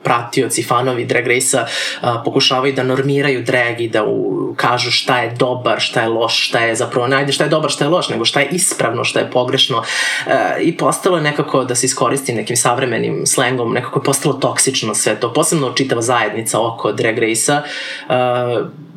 [0.02, 5.30] pratioci, fanovi Drag Race-a uh, pokušavaju da normiraju drag i da u, kažu šta je
[5.30, 8.24] dobar, šta je loš, šta je zapravo najde šta je dobar, šta je loš, nego
[8.24, 9.78] šta je ispravno, šta je pogrešno.
[9.78, 14.94] Uh, i postalo je nekako da se iskoristi nekim savremenim slengom, nekako je postalo toksično
[14.94, 17.62] sve to, posebno čitava zajednica oko Drag Race-a.
[18.08, 18.87] Uh,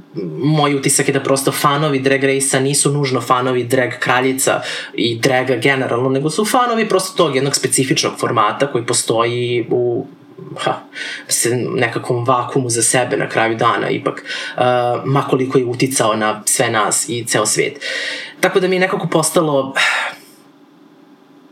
[0.43, 4.61] moj utisak je da prosto fanovi drag race-a nisu nužno fanovi drag kraljica
[4.93, 10.05] i draga generalno, nego su fanovi prosto tog jednog specifičnog formata koji postoji u
[10.57, 10.79] ha,
[11.27, 14.23] se nekakvom vakumu za sebe na kraju dana ipak,
[14.57, 14.61] uh,
[15.05, 17.79] makoliko je uticao na sve nas i ceo svet.
[18.39, 19.73] Tako da mi je nekako postalo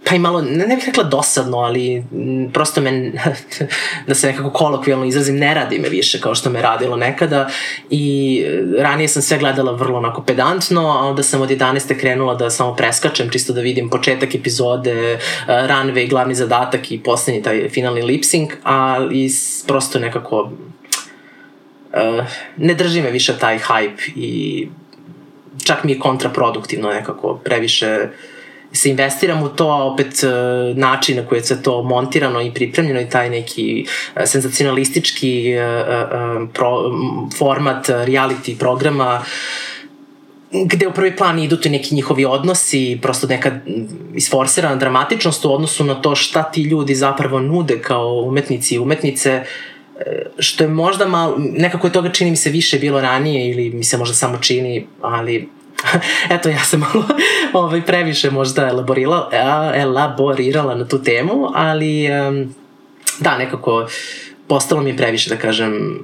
[0.04, 3.12] pa i malo, ne, bih rekla dosadno, ali m, prosto me,
[4.08, 7.50] da se nekako kolokvijalno izrazim, ne radi me više kao što me radilo nekada
[7.90, 12.00] i e, ranije sam sve gledala vrlo onako pedantno, a onda sam od 11.
[12.00, 17.44] krenula da samo preskačem čisto da vidim početak epizode, uh, runway, glavni zadatak i poslednji
[17.44, 19.30] taj finalni lip sync, ali
[19.68, 22.26] prosto nekako uh,
[22.58, 24.68] ne drži me više taj hype i
[25.64, 28.38] čak mi je kontraproduktivno nekako, previše uh,
[28.71, 30.27] se investiram u to, a opet e,
[30.75, 35.63] način na koji je sve to montirano i pripremljeno i taj neki e, senzacionalistički e,
[37.38, 39.21] format reality programa
[40.51, 43.60] gde u prvi plan idu ti neki njihovi odnosi, prosto neka
[44.15, 49.43] isforsirana dramatičnost u odnosu na to šta ti ljudi zapravo nude kao umetnici i umetnice,
[50.39, 53.84] što je možda malo, nekako je toga čini mi se više bilo ranije ili mi
[53.84, 55.49] se možda samo čini, ali
[56.36, 57.06] Eto, ja sam malo
[57.65, 59.30] ovaj, previše možda elaborirala,
[59.76, 62.08] elaborirala na tu temu, ali
[63.20, 63.88] da, nekako
[64.48, 66.04] postalo mi je previše, da kažem,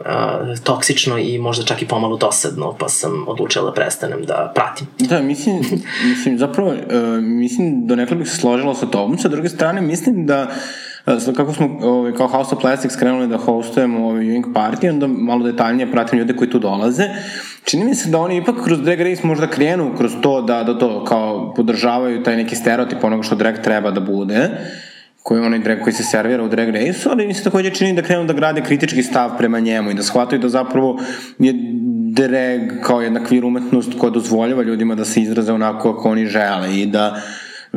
[0.63, 4.87] toksično i možda čak i pomalo dosadno, pa sam odlučila da prestanem da pratim.
[5.09, 5.63] Da, mislim,
[6.03, 6.77] mislim zapravo, uh,
[7.21, 10.55] mislim, do nekada bih se složila sa tobom, sa druge strane, mislim da uh,
[11.35, 15.43] kako smo ovaj, kao House of Plastics krenuli da hostujemo ovaj viewing party, onda malo
[15.43, 17.03] detaljnije pratim ljude koji tu dolaze.
[17.63, 20.77] Čini mi se da oni ipak kroz Drag Race možda krenu kroz to da, da
[20.77, 24.49] to kao podržavaju taj neki stereotip onoga što drag treba da bude
[25.25, 28.01] koji onaj drag koji se servira u drag race ali mi se takođe čini da
[28.01, 30.99] krenu da grade kritički stav prema njemu i da shvataju da zapravo
[31.39, 31.53] je
[32.11, 36.77] drag kao jedna kvir umetnost koja dozvoljava ljudima da se izraze onako kako oni žele
[36.77, 37.21] i da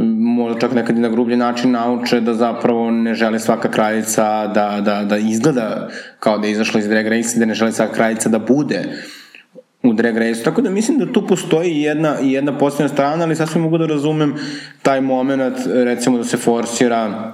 [0.04, 4.80] možda čak nekad i na grublji način nauče da zapravo ne žele svaka kraljica da,
[4.80, 5.88] da, da izgleda
[6.20, 8.84] kao da je izašla iz drag race da ne žele svaka kraljica da bude
[9.82, 10.42] u drag race.
[10.42, 14.34] Tako da mislim da tu postoji jedna, jedna posljedna strana, ali sasvim mogu da razumem
[14.82, 17.32] taj moment, recimo da se forsira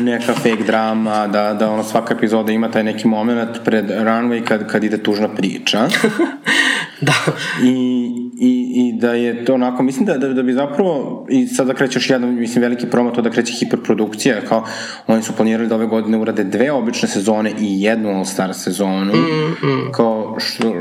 [0.00, 4.66] neka fake drama, da, da ono svaka epizoda ima taj neki moment pred runway kad,
[4.66, 5.78] kad ide tužna priča.
[7.00, 7.12] da.
[7.62, 7.70] I,
[8.40, 11.96] i, I da je to onako, mislim da, da, da bi zapravo, i sada kreće
[11.96, 14.64] još jedan, mislim, veliki promo to da kreće hiperprodukcija, kao
[15.06, 19.66] oni su planirali da ove godine urade dve obične sezone i jednu All-Star sezonu, mm,
[19.68, 19.92] mm.
[19.92, 20.74] kao što,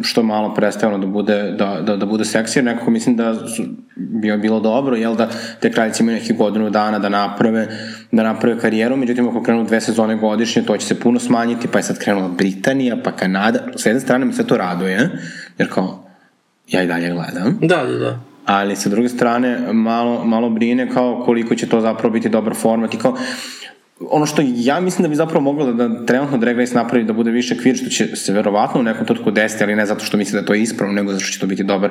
[0.00, 3.62] što malo prestaje da bude, da, da, da bude seksi, jer nekako mislim da su,
[3.96, 5.28] bi bilo dobro, jel da
[5.60, 7.68] te kraljice imaju nekih godinu dana da naprave,
[8.12, 11.78] da naprave karijeru, međutim ako krenu dve sezone godišnje, to će se puno smanjiti, pa
[11.78, 15.10] je sad krenula Britanija, pa Kanada, s jedne strane mi se to raduje,
[15.58, 16.08] jer kao,
[16.68, 17.58] ja i dalje gledam.
[17.60, 22.12] Da, da, da ali sa druge strane malo, malo brine kao koliko će to zapravo
[22.12, 23.16] biti dobar format i kao
[24.00, 27.12] ono što ja mislim da bi zapravo moglo da, da trenutno Drag Race napravi da
[27.12, 30.16] bude više kvir, što će se verovatno u nekom trenutku desiti, ali ne zato što
[30.16, 31.90] misle da to je ispravno, nego zato što će to biti dobar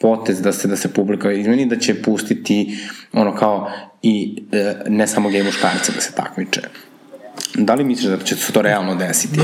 [0.00, 2.78] potez da se da se publika izmeni, da će pustiti
[3.12, 3.70] ono kao
[4.02, 6.60] i e, ne samo gej muškarce da se takmiče.
[7.54, 9.40] Da li misliš da će se to realno desiti?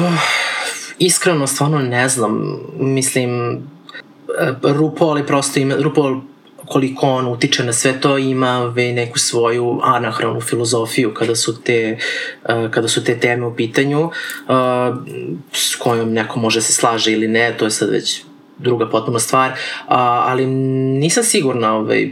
[0.99, 2.61] Iskreno, stvarno ne znam.
[2.79, 3.59] Mislim, e,
[4.63, 6.21] RuPaul je prosto ima, RuPaul
[6.67, 11.99] koliko on utiče na sve to ima ve neku svoju anahronu filozofiju kada su te,
[12.49, 14.13] uh, kada su te teme u pitanju uh,
[15.53, 18.23] s kojom neko može se slaže ili ne, to je sad već
[18.59, 19.53] druga potpuno stvar,
[19.87, 22.11] ali nisam sigurna ovaj,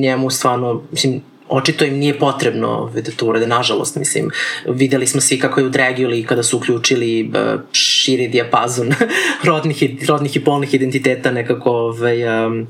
[0.00, 4.30] njemu stvarno, mislim, očito im nije potrebno da to urade, nažalost, mislim,
[4.68, 8.92] videli smo svi kako je u Draguli kada su uključili uh, širi dijapazon
[9.44, 12.66] rodnih, rodnih i polnih identiteta nekako ovaj, um,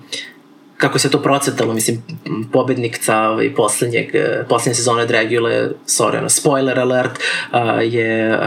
[0.81, 2.03] kako se to procetalo, mislim,
[2.53, 8.41] pobednikca ovaj, poslednjeg, eh, poslednje sezone Dragule, sorry, ono, spoiler alert, uh, je uh,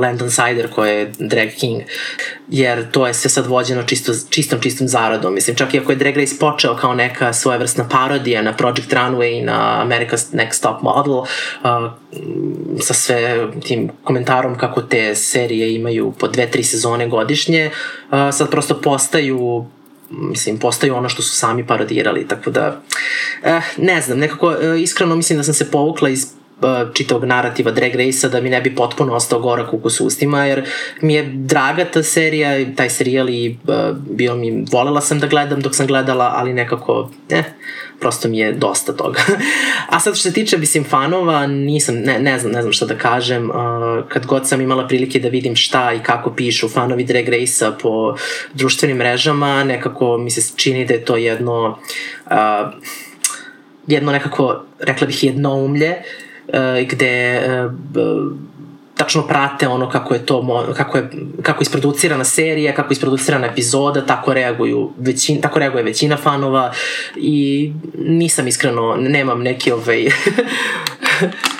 [0.00, 1.82] Landon Sider koji je Drag King,
[2.48, 5.96] jer to je sve sad vođeno čisto, čistom, čistom zaradom, mislim, čak i ako je
[5.96, 10.82] Drag Race počeo kao neka svojevrsna parodija na Project Runway i na America's Next Top
[10.82, 11.26] Model, uh,
[12.80, 17.70] sa sve tim komentarom kako te serije imaju po dve, tri sezone godišnje,
[18.10, 19.66] uh, sad prosto postaju
[20.10, 22.80] mislim, postaju ono što su sami parodirali, tako da,
[23.42, 26.26] eh, ne znam, nekako, eh, iskreno mislim da sam se povukla iz
[26.62, 30.64] eh, čitavog narativa Drag Race-a da mi ne bi potpuno ostao gorak ukus ustima, jer
[31.00, 35.60] mi je draga ta serija, taj serijal i uh, bio mi, volela sam da gledam
[35.60, 37.44] dok sam gledala, ali nekako, eh,
[38.00, 39.20] prosto mi je dosta toga.
[39.92, 42.98] A sad što se tiče, mislim, fanova, nisam, ne, ne znam, ne znam šta da
[42.98, 43.56] kažem, uh,
[44.08, 48.16] kad god sam imala prilike da vidim šta i kako pišu fanovi Drag Race-a po
[48.54, 51.78] društvenim mrežama, nekako mi se čini da je to jedno,
[52.26, 52.72] uh,
[53.86, 55.96] jedno nekako, rekla bih, jednoumlje,
[56.48, 57.72] uh, gde uh,
[58.96, 61.10] tačno prate ono kako je to kako je
[61.42, 66.72] kako je isproducirana serija, kako je isproducirana epizoda, tako reaguju većina tako reaguje većina fanova
[67.16, 70.06] i nisam iskreno nemam neki ovaj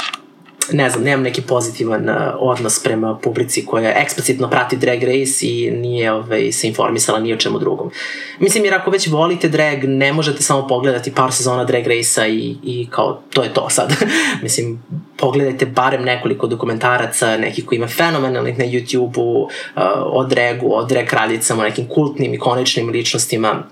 [0.73, 5.71] ne znam, nemam neki pozitivan uh, odnos prema publici koja eksplicitno prati Drag Race i
[5.71, 7.91] nije ovaj, se informisala ni o čemu drugom.
[8.41, 12.57] Mislim, jer ako već volite drag, ne možete samo pogledati par sezona Drag Race-a i,
[12.63, 13.95] i kao, to je to sad.
[14.43, 14.83] Mislim,
[15.17, 19.49] pogledajte barem nekoliko dokumentaraca, nekih koji ima fenomenalnih na YouTube-u, uh,
[20.05, 23.63] o dragu, o drag kraljicama, nekim kultnim, ikoničnim ličnostima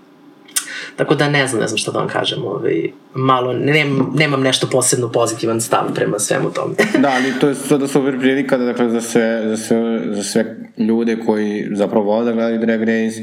[0.96, 2.44] Tako da ne znam, ne znam šta da vam kažem.
[2.44, 6.74] Ovaj, malo, nem, nemam nešto posebno pozitivan stav prema svemu tome.
[7.02, 10.57] da, ali to je sada super prilika da, dakle, za sve, za, sve, za sve
[10.78, 13.22] ljude koji zapravo vole da gledaju Drag Race,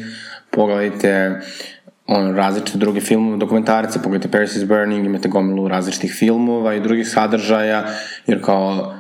[0.50, 1.42] pogledajte
[2.08, 7.10] on, različite druge filmove, dokumentarice, pogledajte Paris is Burning, imate gomilu različitih filmova i drugih
[7.10, 7.86] sadržaja,
[8.28, 8.94] jer kao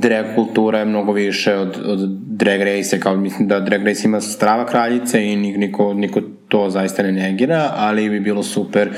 [0.00, 4.20] drag kultura je mnogo više od, od drag race, kao mislim da drag race ima
[4.20, 6.20] strava kraljice i niko, niko
[6.54, 8.90] to zaista ne negira, ali bi bilo super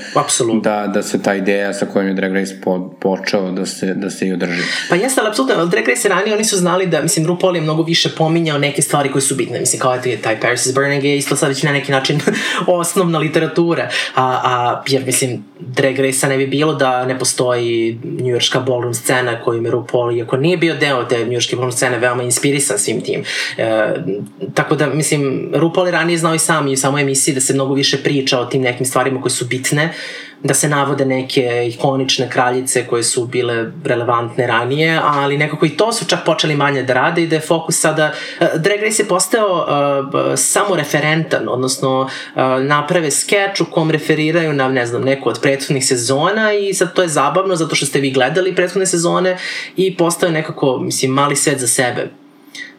[0.63, 4.11] da, da se ta ideja sa kojom je Drag Race po, počeo da se, da
[4.11, 4.63] se i održi.
[4.89, 7.83] Pa jeste, ali apsolutno, Drag Race ranije oni su znali da, mislim, RuPaul je mnogo
[7.83, 11.17] više pominjao neke stvari koje su bitne, mislim, kao je taj Paris is Burning je
[11.17, 12.21] isto sad već na neki način
[12.67, 18.61] osnovna literatura, a, a, jer, mislim, Drag Race-a ne bi bilo da ne postoji njujorška
[18.61, 22.79] ballroom scena koju je RuPaul, iako nije bio deo te njujorške ballroom scene, veoma inspirisan
[22.79, 23.25] svim tim.
[23.59, 23.95] E,
[24.55, 27.55] tako da, mislim, RuPaul je ranije znao i sam i u samoj emisiji da se
[27.55, 29.93] mnogo više priča o tim nekim stvarima koje su bitne,
[30.43, 35.93] da se navode neke ikonične kraljice koje su bile relevantne ranije, ali nekako i to
[35.93, 38.13] su čak počeli manje da rade i da je fokus sada...
[38.41, 44.53] Uh, Drag Race je postao uh, samo referentan, odnosno uh, naprave skeč u kom referiraju
[44.53, 48.01] na, ne znam, neku od prethodnih sezona i sad to je zabavno zato što ste
[48.01, 49.39] vi gledali prethodne sezone
[49.77, 52.09] i postao je nekako, mislim, mali svet za sebe.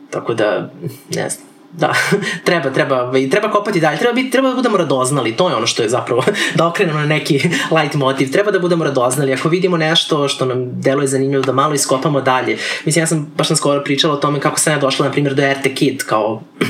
[0.09, 0.71] Tako da,
[1.15, 1.47] ne znam
[1.77, 1.93] da,
[2.45, 5.83] treba, treba, treba kopati dalje, treba, biti, treba da budemo radoznali, to je ono što
[5.83, 6.23] je zapravo,
[6.57, 7.33] da okrenemo na neki
[7.79, 11.73] light motiv, treba da budemo radoznali, ako vidimo nešto što nam deluje zanimljivo, da malo
[11.73, 12.57] iskopamo dalje.
[12.85, 15.33] Mislim, ja sam baš sam skoro pričala o tome kako sam ja došla, na primjer,
[15.33, 16.41] do RT Kid, kao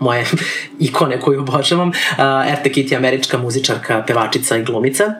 [0.00, 0.26] moje
[0.78, 1.88] ikone koju obožavam.
[1.88, 1.94] Uh,
[2.54, 5.14] RT Kit je američka muzičarka, pevačica i glumica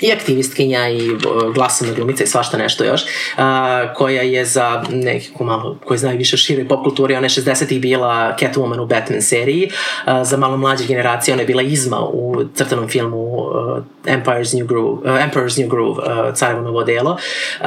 [0.00, 1.10] i aktivistkinja i
[1.54, 3.02] glasovna glumica i svašta nešto još,
[3.36, 7.80] a, koja je za nekako malo, koji znaju više šire pop kulturi, ona je 60-ih
[7.80, 9.70] bila Catwoman u Batman seriji,
[10.04, 14.66] a, za malo mlađe generacije ona je bila Izma u crtanom filmu uh, Empire's New
[14.66, 17.10] Groove, uh, Emperor's New Groove, uh, Carevo novo delo.
[17.10, 17.66] Uh,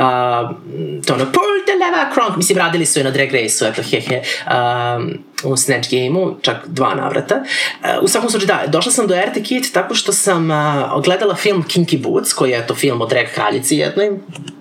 [1.06, 4.22] to ono, pull the lever, Kronk, mislim, radili su je na Drag Race-u, eto, hehe.
[4.48, 7.36] Um, u Snatch Game-u, čak dva navrata.
[7.36, 11.36] Uh, u svakom slučaju, da, došla sam do RT Kit tako što sam uh, gledala
[11.36, 14.12] film Kinky Boots, koji je to film o drag kraljici jednoj,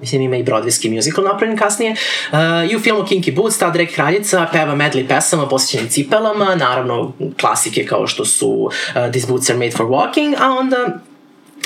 [0.00, 1.92] mislim ima i Broadwayski musical napravljen kasnije,
[2.32, 7.12] uh, i u filmu Kinky Boots ta drag kraljica peva medley pesama posjećenim cipelama, naravno
[7.40, 8.70] klasike kao što su
[9.12, 11.00] These Boots are made for walking, a onda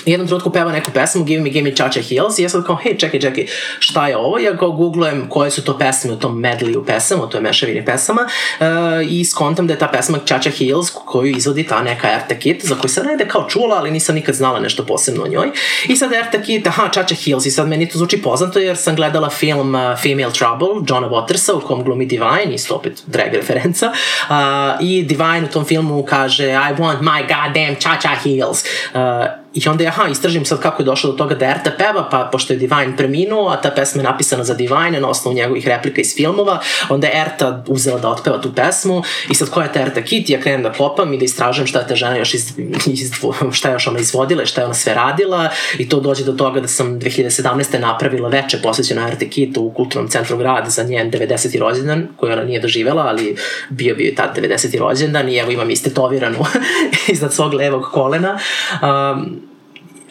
[0.07, 2.77] jednom trenutku peva neku pesmu Give me, give me Cha-Cha Heels i ja sad kao,
[2.77, 3.47] hej, čekaj, čekaj,
[3.79, 4.38] šta je ovo?
[4.38, 8.23] Ja kao googlujem koje su to pesme u tom medleyu pesama, u toj mešavini pesama
[8.23, 8.67] uh,
[9.11, 12.75] i skontam da je ta pesma Cha-Cha Heels koju izvodi ta neka Erta Kit, za
[12.75, 15.51] koju sam negde kao čula, ali nisam nikad znala nešto posebno o njoj.
[15.88, 18.97] I sad Erta Kit, aha, Cha-Cha Heels i sad meni to zvuči poznato jer sam
[18.97, 23.93] gledala film uh, Female Trouble, Johna Watersa u kom glumi Divine, isto opet drag referenca,
[24.29, 24.37] uh,
[24.81, 28.64] i Divine u tom filmu kaže I want my goddamn Cha-Cha Heels.
[28.95, 32.09] Uh, I onda ja, aha, istražim sad kako je došlo do toga da Erta peva,
[32.11, 35.69] pa pošto je Divine preminuo, a ta pesma je napisana za Divine na osnovu njegovih
[35.69, 39.73] replika iz filmova, onda je Erta uzela da otpeva tu pesmu i sad koja je
[39.73, 42.35] ta Erta Kit, ja krenem da kopam i da istražujem šta je ta žena još
[42.35, 42.53] iz,
[42.87, 43.12] iz,
[43.53, 46.61] šta je još ona izvodila, šta je ona sve radila i to dođe do toga
[46.61, 47.79] da sam 2017.
[47.79, 51.59] napravila veče posvećeno Erta Kit u kulturnom centru grada za njen 90.
[51.59, 53.37] rođendan, koju ona nije doživela, ali
[53.71, 54.79] bio bio je tad 90.
[54.79, 56.38] rođendan i evo imam istetoviranu
[57.12, 58.38] iznad svog levog kolena.
[58.83, 59.43] Um,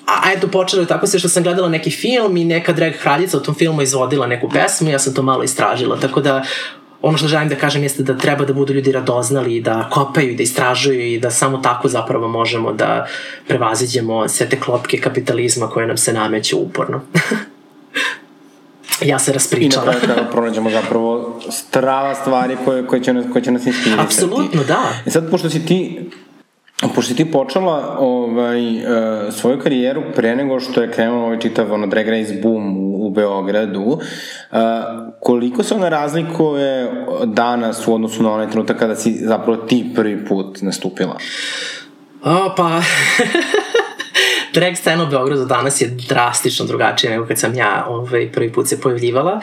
[0.06, 3.38] a eto počelo je tako se što sam gledala neki film i neka drag kraljica
[3.38, 6.44] u tom filmu izvodila neku pesmu i ja sam to malo istražila, tako da
[7.02, 10.32] ono što želim da kažem jeste da treba da budu ljudi radoznali i da kopaju
[10.32, 13.08] i da istražuju i da samo tako zapravo možemo da
[13.48, 17.02] prevaziđemo sve te klopke kapitalizma koje nam se nameću uporno.
[19.12, 19.84] ja se raspričala.
[19.84, 23.66] I na kraju kada pronađemo zapravo strava stvari koje, koje, će, nas, koje će nas
[23.66, 24.02] inspirisati.
[24.04, 24.94] Apsolutno, da.
[25.06, 26.10] I sad, pošto si ti
[26.88, 31.74] Pošto si ti počela ovaj, uh, svoju karijeru pre nego što je krenuo ovaj čitav
[31.74, 34.00] ono, Drag Race boom u, u Beogradu, uh,
[35.20, 36.92] koliko se ona razlikuje
[37.26, 41.18] danas u odnosu na onaj trenutak kada si zapravo ti prvi put nastupila?
[42.24, 42.82] O, pa...
[44.54, 48.68] drag scena u Beogradu danas je drastično drugačija nego kad sam ja ovaj, prvi put
[48.68, 49.40] se pojavljivala.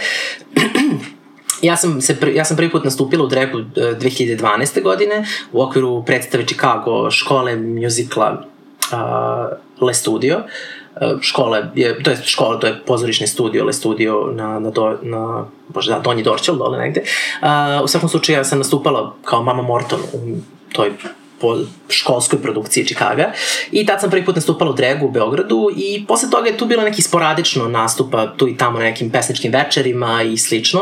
[1.63, 4.83] Ja sam, se, ja sam prvi put nastupila u dragu 2012.
[4.83, 8.45] godine u okviru predstave Chicago škole muzikla
[8.93, 10.37] uh, Le Studio.
[10.37, 14.99] Uh, škole je, to je škola, to je pozorišni studio, Le Studio na, na, do,
[15.03, 17.03] na bože, da, Donji Dorčel, dole negde.
[17.43, 20.37] Uh, u svakom slučaju ja sam nastupala kao Mama Morton u
[20.73, 20.93] toj
[21.41, 23.33] po školskoj produkciji Čikaga.
[23.73, 26.67] I tad sam prvi put nastupala u Dregu u Beogradu i posle toga je tu
[26.67, 30.81] bilo neki sporadično nastupa tu i tamo na nekim pesničkim večerima i slično.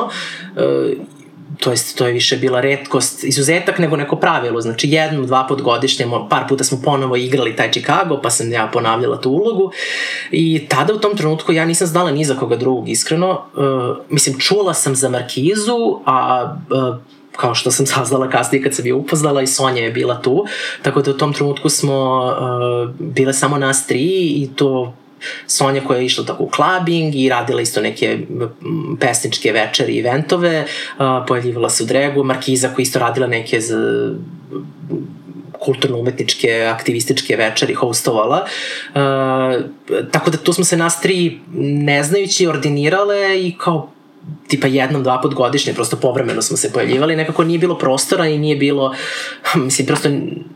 [0.56, 1.18] E,
[1.60, 5.62] to jest to je više bila redkost, izuzetak nego neko pravilo, znači jednom, dva put
[5.62, 9.72] godišnje, par puta smo ponovo igrali taj Chicago, pa sam ja ponavljala tu ulogu.
[10.30, 14.38] I tada u tom trenutku ja nisam znala ni za koga drugog, iskreno, uh, mislim,
[14.38, 16.96] čula sam za Markizu, a uh,
[17.38, 20.44] kao što sam saznala kasnije kad sam je upoznala i Sonja je bila tu,
[20.82, 24.06] tako da u tom trenutku smo uh, bile samo nas tri
[24.42, 24.94] i to
[25.46, 28.18] Sonja koja je išla tako u clubbing i radila isto neke
[29.00, 33.74] pesničke večeri i eventove, uh, pojavljivala se u Dregu, Markiza koja isto radila neke z,
[35.58, 38.46] kulturno-umetničke, aktivističke večeri hostovala.
[38.94, 39.00] Uh,
[40.10, 43.90] tako da tu smo se nas tri neznajući ordinirale i kao
[44.48, 48.38] tipa jednom, dva put godišnje, prosto povremeno smo se pojavljivali, nekako nije bilo prostora i
[48.38, 48.94] nije bilo,
[49.54, 50.08] mislim, prosto,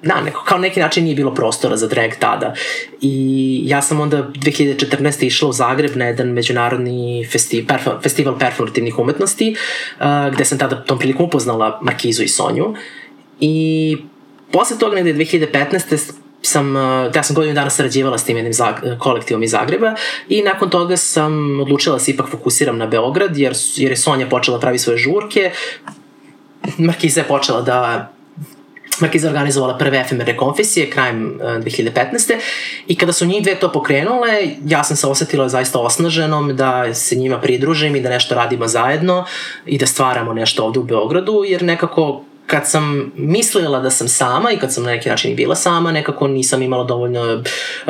[0.03, 2.55] na, neko, kao neki način nije bilo prostora za drag tada.
[3.01, 5.25] I ja sam onda 2014.
[5.25, 9.57] išla u Zagreb na jedan međunarodni festi, perfor, festival performativnih umetnosti,
[10.01, 12.75] uh, gde sam tada tom prilikom upoznala Markizu i Sonju.
[13.41, 13.97] I
[14.53, 16.13] posle toga negde 2015
[16.43, 16.77] sam,
[17.15, 18.55] ja sam godinu dana sarađivala s tim jednim
[18.99, 19.95] kolektivom iz Zagreba
[20.29, 24.29] i nakon toga sam odlučila da se ipak fokusiram na Beograd jer, jer je Sonja
[24.29, 25.51] počela da pravi svoje žurke,
[26.79, 28.09] Markiza je počela da
[29.01, 32.37] Markiza organizovala prve efemerne konfesije krajem 2015.
[32.87, 37.17] I kada su njih dve to pokrenule, ja sam se osetila zaista osnaženom da se
[37.17, 39.25] njima pridružim i da nešto radimo zajedno
[39.67, 44.53] i da stvaramo nešto ovde u Beogradu, jer nekako kad sam mislila da sam sama
[44.53, 47.41] i kad sam na neki način i bila sama, nekako nisam imala dovoljno e,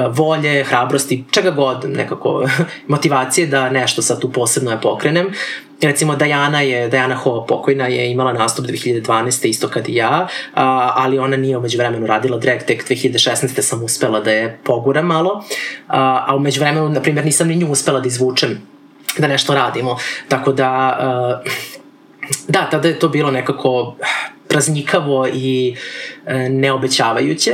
[0.08, 2.46] volje, hrabrosti, čega god, nekako
[2.88, 5.32] motivacije da nešto sad tu posebno je pokrenem.
[5.82, 9.46] Recimo Dajana je, Dajana Ho pokojna je imala nastup 2012.
[9.46, 10.28] isto kad i ja,
[10.94, 13.62] ali ona nije umeđu vremenu radila drag, tek 2016.
[13.62, 15.44] sam uspela da je poguram malo,
[15.88, 18.60] a, umeđu vremenu, na primjer, nisam ni nju uspela da izvučem
[19.18, 19.96] da nešto radimo,
[20.28, 21.42] tako da a,
[22.48, 23.96] da, tada je to bilo nekako
[24.52, 25.74] praznikavo i
[26.26, 27.52] e, neobećavajuće.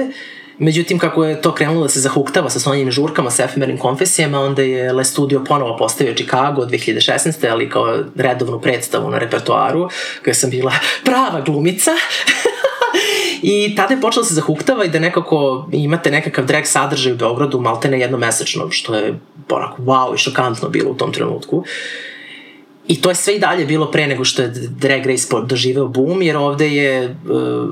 [0.59, 4.63] Međutim, kako je to krenulo da se zahuktava sa svojim žurkama, sa efemernim konfesijama, onda
[4.63, 7.51] je Le Studio ponovo postavio Chicago 2016.
[7.51, 9.89] ali kao redovnu predstavu na repertoaru,
[10.25, 10.73] koja sam bila
[11.09, 11.91] prava glumica.
[13.43, 17.17] I tada je počelo da se zahuktava i da nekako imate nekakav drag sadržaj u
[17.17, 19.19] Beogradu malte ne jednomesečno, što je
[19.51, 21.57] onako wow i šokantno bilo u tom trenutku.
[21.57, 21.65] Uh,
[22.89, 26.23] I to je sve i dalje bilo pre nego što je Drag Race doživeo boom,
[26.23, 27.71] jer ovde je uh,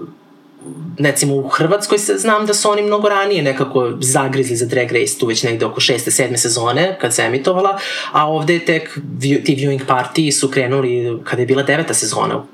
[0.99, 5.19] recimo u Hrvatskoj se znam da su oni mnogo ranije nekako zagrizli za Drag Race
[5.19, 7.79] tu već negde oko šeste, sedme sezone kad se emitovala,
[8.13, 12.47] a ovde je tek ti viewing partiji su krenuli kada je bila deveta sezona, uh,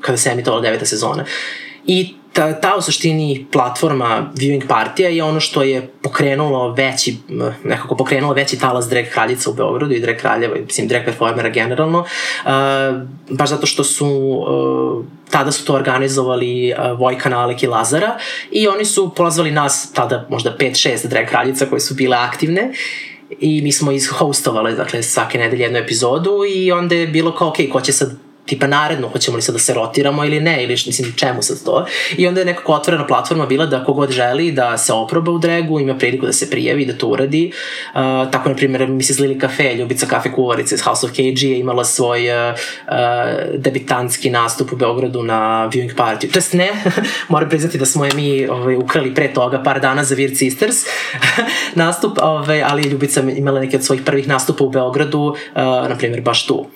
[0.00, 1.24] kada se emitovala deveta sezona.
[1.86, 7.16] I ta, ta u suštini platforma viewing partija je ono što je pokrenulo veći,
[7.64, 11.98] nekako pokrenulo veći talas drag kraljica u Beogradu i drag kraljeva, mislim drag performera generalno,
[11.98, 12.50] uh,
[13.30, 18.18] baš zato što su uh, tada su to organizovali uh, Vojka Nalik i Lazara
[18.50, 22.72] i oni su polazvali nas tada možda 5-6 drag kraljica koje su bile aktivne
[23.40, 27.56] i mi smo izhostovali dakle svake nedelje jednu epizodu i onda je bilo kao ok,
[27.72, 31.12] ko će sad tipa naredno, hoćemo li sad da se rotiramo ili ne, ili mislim
[31.16, 31.86] čemu sad to.
[32.16, 35.80] I onda je nekako otvorena platforma bila da kogod želi da se oproba u dregu,
[35.80, 37.52] ima priliku da se prijavi da to uradi.
[37.94, 39.18] Uh, tako, na primjer, Mrs.
[39.18, 42.56] Lili Cafe, ljubica kafe kuvarica iz House of KG je imala svoj uh,
[43.54, 46.32] debitanski nastup u Beogradu na viewing party.
[46.32, 46.68] To jest ne,
[47.28, 50.76] moram priznati da smo je mi ovaj, ukrali pre toga par dana za Weird Sisters
[51.74, 55.36] nastup, ovaj, ali Ljubica imala neke od svojih prvih nastupa u Beogradu, uh,
[55.88, 56.66] na primjer, baš tu.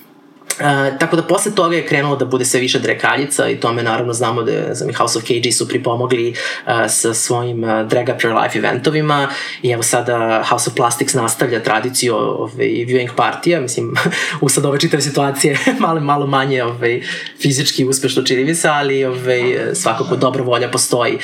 [0.61, 4.13] Uh, tako da posle toga je krenulo da bude sve više drekaljica i tome naravno
[4.13, 8.43] znamo da za House of KG su pripomogli uh, sa svojim uh, Drag Up Your
[8.43, 9.29] Life eventovima
[9.63, 13.95] i evo sada House of Plastics nastavlja tradiciju ove, viewing partija, mislim
[14.41, 17.01] u sad ove čitave situacije malo, malo manje ove,
[17.43, 21.19] fizički uspešno čini mi se, ali ove, svakako dobra volja postoji.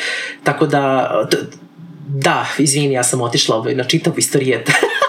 [0.44, 1.10] Tako da,
[2.08, 4.70] da, izvini, ja sam otišla ove, na čitav istorijet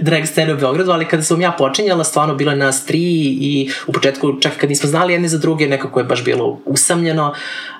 [0.00, 2.98] drag scene u Beogradu, ali kada sam ja počinjala, stvarno bilo je nas tri
[3.40, 7.34] i u početku čak kad nismo znali jedni za druge, nekako je baš bilo usamljeno,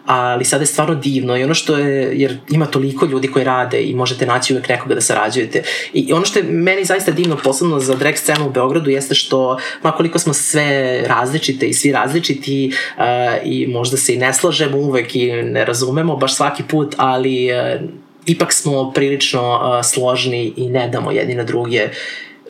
[0.06, 3.82] ali sada je stvarno divno i ono što je, jer ima toliko ljudi koji rade
[3.82, 5.62] i možete naći uvek nekoga da sarađujete.
[5.92, 9.58] I ono što je meni zaista divno, posebno za drag scenu u Beogradu, jeste što,
[9.82, 13.04] makoliko smo sve različite i svi različiti uh,
[13.44, 18.07] i možda se i ne slažemo uvek i ne razumemo baš svaki put, ali uh,
[18.28, 21.88] ipak smo prilično uh, složni i ne damo jedni na druge,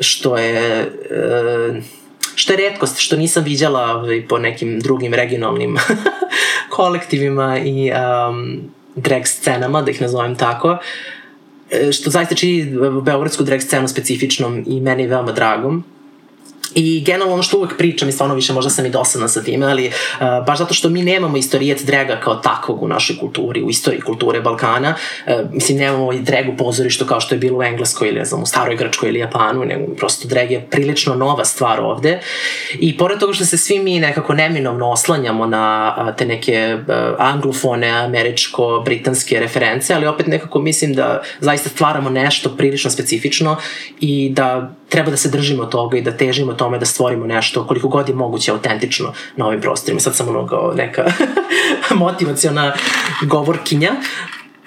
[0.01, 0.87] što je...
[1.71, 1.77] Uh,
[2.35, 5.77] što je redkost, što nisam viđala ovaj, po nekim drugim regionalnim
[6.77, 8.61] kolektivima i um,
[8.95, 10.79] drag scenama, da ih nazovem tako,
[11.71, 15.85] e, što zaista čini beogradsku drag scenu specifičnom i meni veoma dragom.
[16.79, 19.67] I generalno ono što uvek pričam i stvarno više možda sam i dosadna sa time,
[19.67, 23.71] ali uh, baš zato što mi nemamo istorijet draga kao takvog u našoj kulturi, u
[23.71, 24.95] istoriji kulture Balkana,
[25.27, 28.25] uh, mislim nemamo i drag u pozorištu kao što je bilo u Engleskoj ili ne
[28.25, 32.21] znam u Staroj Grčkoj ili Japanu, nego prosto drag je prilično nova stvar ovde.
[32.81, 36.95] I pored toga što se svi mi nekako neminovno oslanjamo na uh, te neke uh,
[37.19, 43.57] anglofone, američko-britanske reference, ali opet nekako mislim da zaista stvaramo nešto prilično specifično
[44.01, 47.89] i da treba da se držimo toga i da težimo tome da stvorimo nešto koliko
[47.89, 50.01] god je moguće autentično na ovim prostorima.
[50.01, 51.05] Sad sam ono neka
[51.95, 52.75] motivaciona
[53.23, 53.93] govorkinja,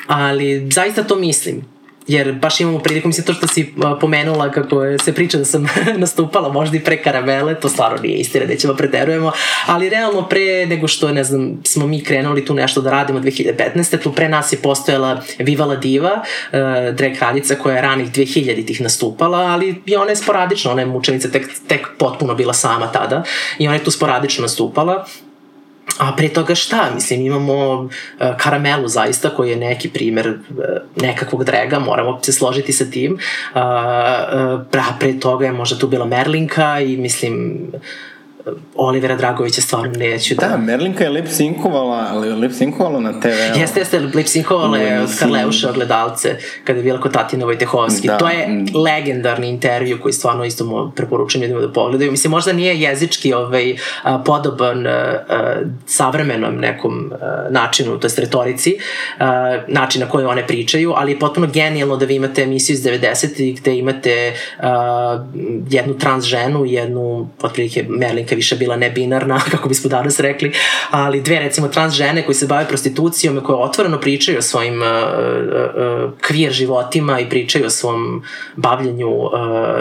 [0.08, 1.66] ali zaista to mislim
[2.12, 5.68] jer baš imamo priliku, mislim to što si pomenula kako je, se priča da sam
[5.98, 9.32] nastupala možda i pre karamele, to stvarno nije istina, nećemo preterujemo,
[9.66, 14.02] ali realno pre nego što, ne znam, smo mi krenuli tu nešto da radimo 2015.
[14.04, 18.68] tu pre nas je postojala Viva la Diva, uh, drag kraljica koja je ranih 2000
[18.68, 22.92] tih nastupala, ali i ona je sporadično, ona je mučenica tek, tek potpuno bila sama
[22.92, 23.24] tada
[23.60, 25.06] i ona je tu sporadično nastupala
[26.00, 26.90] A pre toga šta?
[26.96, 27.90] Mislim, imamo uh,
[28.38, 30.66] karamelu zaista koji je neki primer uh,
[30.96, 33.14] nekakvog drega, moramo se složiti sa tim.
[33.14, 34.62] Uh, uh,
[35.00, 37.60] pre toga je možda tu bila Merlinka i mislim
[38.76, 40.48] Olivera Dragovića stvarno neću da...
[40.48, 43.60] Da, Merlinka je lip sinkovala, ali lip sinkovala na TV.
[43.60, 48.08] Jeste, jeste, lip sinkovala je od Karleuša ogledalce kada je bila kod Tatina Vojtehovski.
[48.08, 48.18] Da.
[48.18, 52.12] To je legendarni intervju koji stvarno isto preporučujem ljudima da pogledaju.
[52.12, 53.76] Mislim, možda nije jezički ovaj,
[54.26, 54.86] podoban
[55.86, 57.14] savremenom nekom
[57.50, 58.78] načinu, to je retorici,
[59.68, 63.60] način na koji one pričaju, ali je potpuno genijalno da vi imate emisiju iz 90.
[63.60, 64.34] gde imate
[65.70, 70.54] jednu trans ženu, jednu, otprilike, Merlinka majka više bila nebinarna, kako bismo danas rekli,
[70.92, 74.82] ali dve recimo trans žene koji se bave prostitucijom i koje otvoreno pričaju o svojim
[74.82, 78.24] uh, uh, kvir životima i pričaju o svom
[78.56, 79.32] bavljenju uh,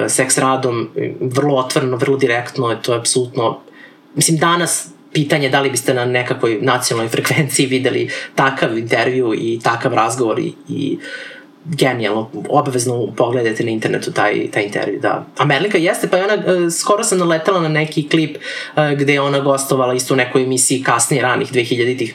[0.09, 0.89] seks radom
[1.21, 3.61] vrlo otvoreno, vrlo direktno, to je apsolutno
[4.15, 9.95] mislim danas pitanje da li biste na nekakvoj nacionalnoj frekvenciji videli takav intervju i takav
[9.95, 11.30] razgovor i, i uh,
[11.65, 15.27] genijalno, obavezno pogledajte na internetu taj, taj intervju, da.
[15.39, 19.13] A Merlika jeste, pa je ona, uh, skoro sam naletala na neki klip uh, gde
[19.13, 22.15] je ona gostovala isto u nekoj emisiji kasnije, ranih 2000-ih.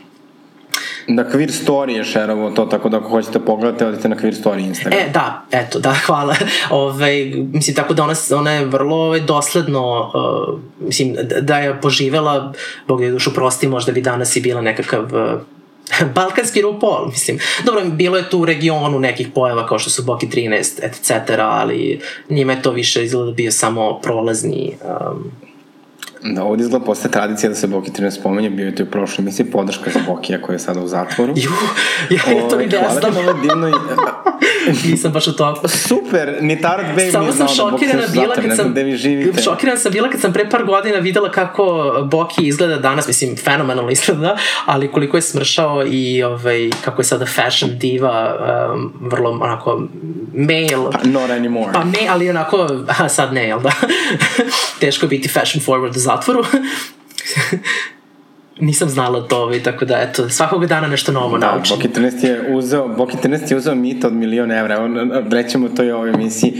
[1.07, 4.67] Na Queer Story je šerovo to, tako da ako hoćete pogledate, odite na Queer Story
[4.67, 4.99] Instagram.
[4.99, 6.35] E, da, eto, da, hvala.
[6.69, 11.81] Ove, mislim, tako da ona, ona je vrlo ove, dosledno, uh, mislim, da, da je
[11.81, 12.53] poživela,
[12.87, 15.41] Bog je dušu prosti, možda bi danas i bila nekakav uh,
[16.15, 17.39] Balkanski RuPaul, mislim.
[17.65, 21.99] Dobro, bilo je tu u regionu nekih pojava kao što su Boki 13, etc., ali
[22.29, 24.77] njima je to više izgleda bio samo prolazni
[25.11, 25.31] um,
[26.33, 29.23] Da, ovdje izgleda posle tradicija da se Boki 13 spomenje, bio je to u prošloj
[29.23, 31.33] emisiji podrška za Bokija koja je sada u zatvoru.
[31.35, 31.51] Ju,
[32.09, 33.13] ja to i ne znam.
[33.13, 33.71] Hvala ti divnoj...
[34.85, 35.67] Nisam baš u to.
[35.67, 38.73] Super, ni Tarot Babe Samo sam šokirana bila kad sam...
[38.73, 39.41] vi živite.
[39.41, 43.91] Šokirana sam bila kad sam pre par godina videla kako Boki izgleda danas, mislim, fenomenalno
[43.91, 48.35] izgleda, ali koliko je smršao i ovaj, kako je sada fashion diva,
[48.73, 49.81] um, vrlo onako
[50.33, 50.91] male.
[50.91, 51.73] Pa, not anymore.
[51.73, 53.71] Pa me, ali onako, aha, sad ne, jel da?
[54.81, 56.45] Teško biti fashion forward u zatvoru.
[58.59, 61.75] Nisam znala to ovaj, tako da eto, svakog dana nešto novo da, naučim.
[61.75, 64.89] Boki 13 je uzeo, Boki 13 je uzeo mit od milion evra,
[65.31, 66.53] rećemo to i ovoj emisiji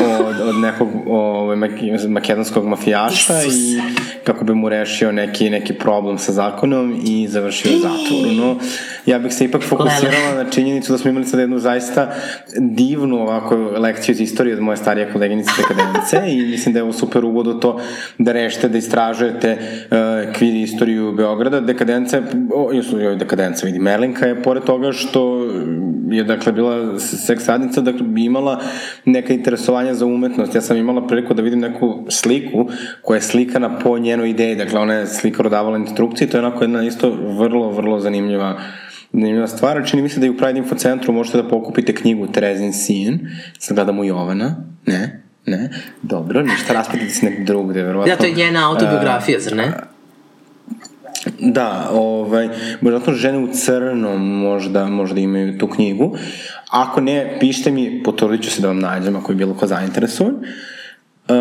[0.00, 1.56] od, od nekog ovaj,
[2.08, 3.54] makedonskog mafijaša Isus.
[3.54, 3.80] i
[4.24, 8.32] kako bi mu rešio neki, neki problem sa zakonom i završio u zatvoru.
[8.36, 8.56] No,
[9.06, 10.44] ja bih se ipak fokusirala Lele.
[10.44, 12.14] na činjenicu da smo imali sad jednu zaista
[12.58, 16.92] divnu ovako lekciju iz istorije od moje starije koleginice dekadence i mislim da je ovo
[16.92, 17.80] super uvod u to
[18.18, 21.35] da rešite, da istražujete uh, kvir istoriju Beograda.
[21.60, 22.22] Dekadenca je,
[22.54, 25.46] o, joj, dekadenca vidi, Merlinka je pored toga što
[26.10, 28.60] je dakle bila seks radnica, dakle bi imala
[29.04, 30.54] neka interesovanja za umetnost.
[30.54, 32.68] Ja sam imala priliku da vidim neku sliku
[33.02, 36.64] koja je slikana po njenoj ideji, dakle ona je slika rodavala instrukcije, to je onako
[36.64, 38.58] jedna isto vrlo, vrlo zanimljiva
[39.12, 39.82] zanimljiva stvar.
[39.86, 43.28] Čini mi se da i u Pride Info centru možete da pokupite knjigu Terezin sin.
[43.58, 44.56] Sad gledamo Jovana.
[44.86, 45.22] Ne?
[45.46, 45.70] Ne?
[46.02, 48.14] Dobro, ništa, raspitite se nekog drugog, da je verovatno...
[48.14, 49.72] Da, to je njena autobiografija, uh, zar ne?
[51.40, 52.48] Da, ovaj,
[52.80, 56.16] možda žene u crnom možda, možda imaju tu knjigu.
[56.70, 60.34] Ako ne, pišite mi, potrudit ću se da vam nađem ako je bilo ko zainteresovan.
[60.34, 61.36] Uh,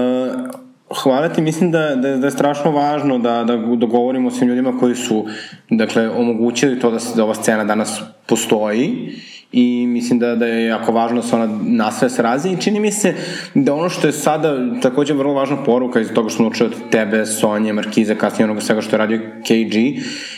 [1.03, 4.95] hvala ti, mislim da, da, da je strašno važno da, da dogovorimo svim ljudima koji
[4.95, 5.25] su
[5.69, 9.15] dakle, omogućili to da, se, da ova scena danas postoji
[9.55, 12.61] i mislim da, da je jako važno da se ona nastaje da se razvije i
[12.61, 13.13] čini mi se
[13.53, 16.89] da ono što je sada takođe vrlo važna poruka iz toga što smo učili od
[16.91, 19.75] tebe, Sonje, Markize, kasnije onoga svega što je radio KG,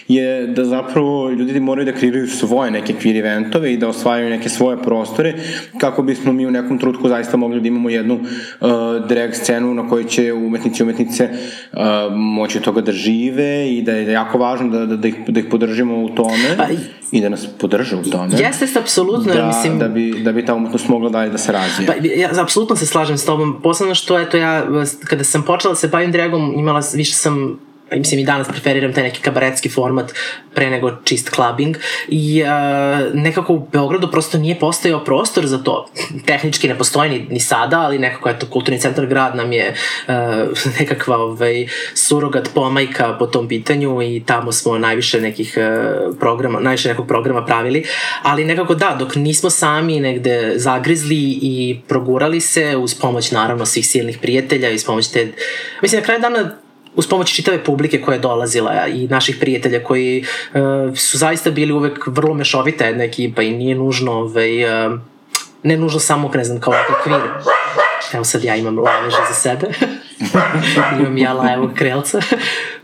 [0.08, 4.50] je da zapravo ljudi moraju da kreiraju svoje neke queer eventove i da osvajaju neke
[4.50, 5.34] svoje prostore
[5.78, 8.70] kako bismo mi u nekom trutku zaista mogli da imamo jednu uh,
[9.10, 11.30] drag scenu na kojoj će umetnici i umetnice
[11.74, 11.80] uh,
[12.16, 15.46] moći toga da žive i da je jako važno da, da, da, ih, da ih
[15.52, 16.66] podržimo u tome pa,
[17.12, 17.48] i da nas
[17.78, 18.34] podrže u tome.
[18.40, 19.34] Jeste, apsolutno.
[19.34, 21.88] Da, mislim, da, bi, da bi ta umetnost mogla dalje da se razvije.
[21.88, 23.60] Pa, ja apsolutno se slažem s tobom.
[23.64, 24.66] Posledno što, eto, ja,
[25.06, 27.60] kada sam počela da se bavim dragom, imala, više sam
[27.92, 30.14] mislim i danas preferiram taj neki kabaretski format
[30.56, 31.78] pre nego čist clubbing
[32.08, 35.88] i uh, nekako u Beogradu prosto nije postojao prostor za to.
[36.26, 39.76] Tehnički ne postoji ni, ni sada, ali nekako eto kulturni centar grad nam je
[40.08, 40.14] uh,
[40.80, 46.90] nekakva ovaj, surogat pomajka po tom pitanju i tamo smo najviše nekih uh, programa, najviše
[46.90, 47.86] nekog programa pravili,
[48.22, 53.88] ali nekako da, dok nismo sami negde zagrizli i progurali se uz pomoć naravno svih
[53.88, 55.28] silnih prijatelja i s pomoć te,
[55.82, 60.24] mislim na kraju dana uz pomoć čitave publike koja je dolazila i naših prijatelja koji
[60.54, 65.00] uh, su zaista bili uvek vrlo mešovita jedna ekipa i nije nužno ovaj, uh,
[65.64, 66.74] ne nužno samo, ne znam, kao
[67.04, 67.22] kvir.
[68.14, 69.68] Evo sad ja imam laveže za sebe.
[71.00, 72.22] imam ja lavog krelca.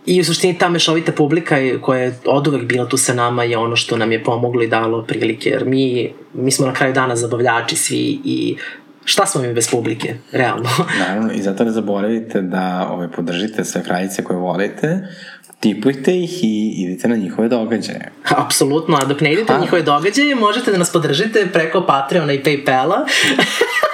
[0.05, 3.57] I u suštini ta mešovita publika koja je od uvek bila tu sa nama je
[3.57, 7.15] ono što nam je pomoglo i dalo prilike, jer mi, mi smo na kraju dana
[7.15, 8.57] zabavljači svi i
[9.05, 10.69] šta smo mi bez publike, realno.
[11.07, 15.07] Naravno, i zato ne zaboravite da ove, podržite sve kraljice koje volite,
[15.59, 18.11] tipujte ih i idite na njihove događaje.
[18.37, 19.57] Apsolutno, a dok ne idete ha.
[19.57, 22.97] na njihove događaje, možete da nas podržite preko Patreona i Paypala.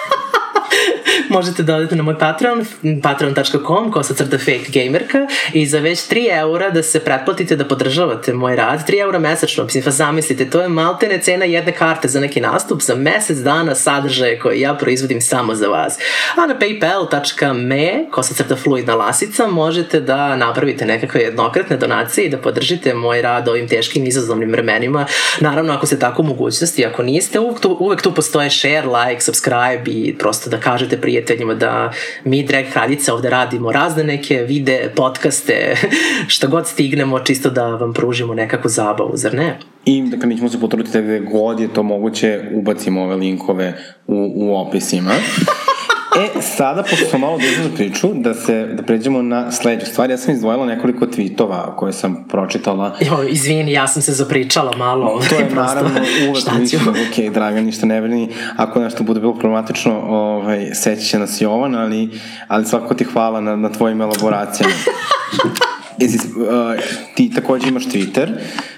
[1.29, 2.65] možete da odete na moj Patreon,
[3.03, 8.33] patreon.com, kosa crta fake gamerka i za već 3 eura da se pretplatite da podržavate
[8.33, 12.19] moj rad, 3 eura mesečno, mislim, pa zamislite, to je maltene cena jedne karte za
[12.19, 15.97] neki nastup za mesec dana sadržaje koje ja proizvodim samo za vas.
[16.35, 22.37] A na paypal.me, kosa crta fluidna lasica, možete da napravite nekakve jednokratne donacije i da
[22.37, 25.05] podržite moj rad ovim teškim izazovnim vremenima.
[25.39, 29.83] Naravno, ako ste tako mogućnosti, ako niste, uvek tu, uvek tu postoje share, like, subscribe
[29.85, 31.91] i prosto da kažete prije prijateljima da
[32.23, 35.75] mi drag kraljice ovde radimo razne neke vide, podcaste,
[36.27, 39.57] šta god stignemo čisto da vam pružimo nekakvu zabavu, zar ne?
[39.85, 43.73] I dakle, mi ćemo se potruditi da gde god je to moguće ubacimo ove linkove
[44.07, 45.11] u, u opisima.
[46.17, 50.09] E, sada, pošto smo malo duže za priču, da se, da pređemo na sledeću stvar.
[50.09, 52.95] Ja sam izdvojila nekoliko tweetova koje sam pročitala.
[52.99, 55.21] Jo, izvini, ja sam se zapričala malo.
[55.29, 55.99] To je naravno
[56.29, 58.29] uvek mislim, ok, draga, ništa ne brini.
[58.57, 62.09] Ako nešto bude bilo problematično, ovaj, seći će nas Jovan, ali,
[62.47, 64.73] ali svakako ti hvala na, na tvojim elaboracijama.
[65.99, 66.83] Jesi, uh,
[67.15, 68.29] ti takođe imaš Twitter,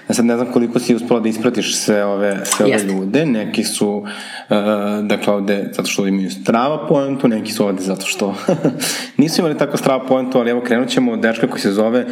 [0.10, 3.90] sad ne znam koliko si uspela da ispratiš sve ove, sve ove ljude, neki su,
[3.90, 4.08] uh,
[5.04, 8.36] dakle ovde, zato što imaju strava poentu, neki su ovde zato što
[9.18, 12.06] nisu imali tako strava poentu, ali evo krenut ćemo od dečka koji se zove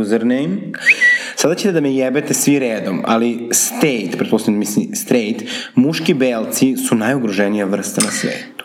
[0.00, 0.56] username.
[1.36, 5.42] Sada ćete da me jebete svi redom, ali state, pretpostavljam mislim straight,
[5.74, 8.64] muški belci su najugroženija vrsta na svetu.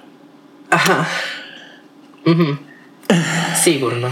[0.69, 1.05] Aha.
[2.27, 2.41] Mhm.
[2.41, 2.57] Mm
[3.63, 4.11] Sigurno.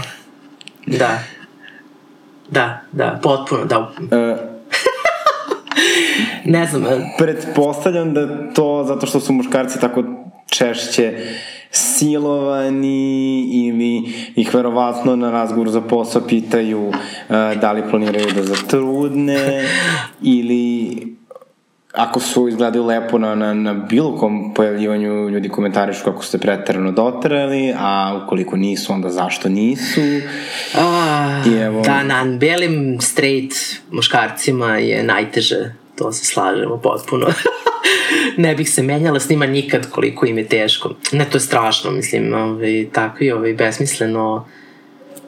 [0.86, 1.31] Da.
[2.52, 3.78] Da, da, potpuno, da.
[3.80, 4.38] Uh,
[6.44, 6.84] ne znam.
[6.84, 10.04] E, Pretpostavljam da to zato što su muškarci tako
[10.50, 11.18] češće
[11.70, 14.02] silovani ili
[14.36, 16.94] ih verovatno na razgovor za posao pitaju uh,
[17.60, 19.64] da li planiraju da zatrudne
[20.22, 20.92] ili
[21.92, 26.92] ako su izgledaju lepo na, na, na bilo kom pojavljivanju ljudi komentarišu kako ste pretarano
[26.92, 30.00] dotrali, a ukoliko nisu, onda zašto nisu.
[30.78, 31.82] A, I evo...
[31.82, 33.56] Da, na belim straight
[33.90, 37.26] muškarcima je najteže, to se slažemo potpuno.
[38.36, 40.94] ne bih se menjala s njima nikad koliko im je teško.
[41.12, 44.46] Ne, to je strašno, mislim, ovaj, takvi ovaj, besmisleno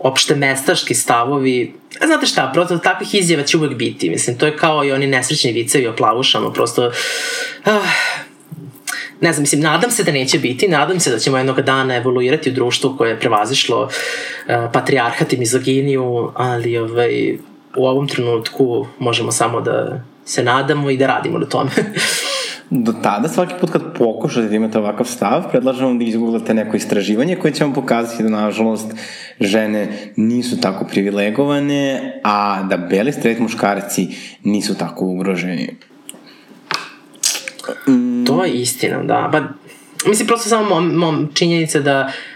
[0.05, 1.75] opšte mestaški stavovi,
[2.07, 5.53] znate šta, prosto takvih izjava će uvek biti, mislim, to je kao i oni nesrećni
[5.53, 7.73] vicevi o plavušama, prosto, uh,
[9.21, 12.51] ne znam, mislim, nadam se da neće biti, nadam se da ćemo jednog dana evoluirati
[12.51, 13.91] u društvu koje je prevazišlo uh,
[14.73, 17.39] patrijarhat i mizoginiju, ali ovaj,
[17.77, 21.71] u ovom trenutku možemo samo da se nadamo i da radimo na tome.
[22.71, 26.77] Do tada, svaki put kad pokušate da imate ovakav stav, predlažem vam da izgooglate neko
[26.77, 28.95] istraživanje koje će vam pokazati da, nažalost,
[29.41, 34.09] žene nisu tako privilegovane, a da beli straight muškarci
[34.45, 35.77] nisu tako ugroženi.
[37.89, 38.25] Mm.
[38.25, 39.29] To je istina, da.
[39.33, 39.41] Pa,
[40.09, 42.34] mislim, prosto samo mom, mom činjenica da uh,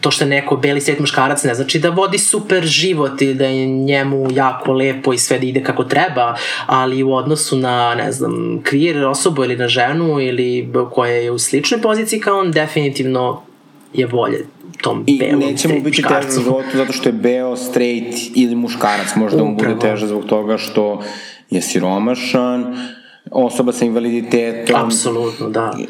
[0.00, 3.46] to što je neko beli svet muškarac ne znači da vodi super život i da
[3.46, 6.36] je njemu jako lepo i sve da ide kako treba,
[6.66, 8.32] ali u odnosu na, ne znam,
[8.62, 13.42] queer osobu ili na ženu ili koja je u sličnoj poziciji kao on, definitivno
[13.92, 14.46] je bolje
[14.82, 18.18] tom I belom I neće mu biti teže u životu zato što je beo, straight
[18.34, 19.16] ili muškarac.
[19.16, 21.02] Možda mu bude teže zbog toga što
[21.50, 22.76] je siromašan,
[23.30, 24.76] osoba sa invaliditetom.
[24.84, 25.76] Apsolutno, da.
[25.78, 25.86] I,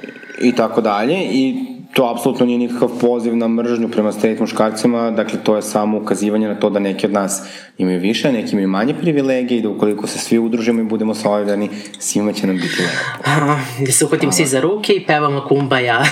[0.48, 1.16] i tako dalje.
[1.30, 5.98] I to apsolutno nije nikakav poziv na mržnju prema straight muškarcima, dakle to je samo
[5.98, 7.42] ukazivanje na to da neki od nas
[7.78, 11.70] imaju više, neki imaju manje privilegije i da ukoliko se svi udružimo i budemo solidarni,
[11.98, 12.98] svima će nam biti lepo.
[13.86, 16.04] Da se uhvatim svi za ruke i pevamo kumbaja.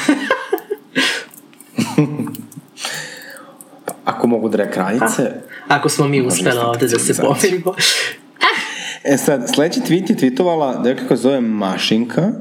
[4.05, 5.31] Ako mogu da kraljice...
[5.69, 7.75] Ako smo mi uspeli ovde da se pomirimo.
[9.05, 12.33] E sad, sledeći tweet je tweetovala devojka koja zove Mašinka.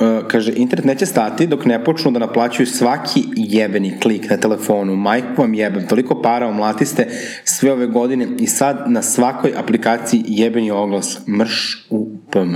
[0.00, 4.96] Uh, kaže, internet neće stati dok ne počnu da naplaćuju svaki jebeni klik na telefonu.
[4.96, 7.08] Majku vam jebem, toliko para omlatiste
[7.44, 11.26] sve ove godine i sad na svakoj aplikaciji jebeni oglas.
[11.28, 12.54] Mrš u PM.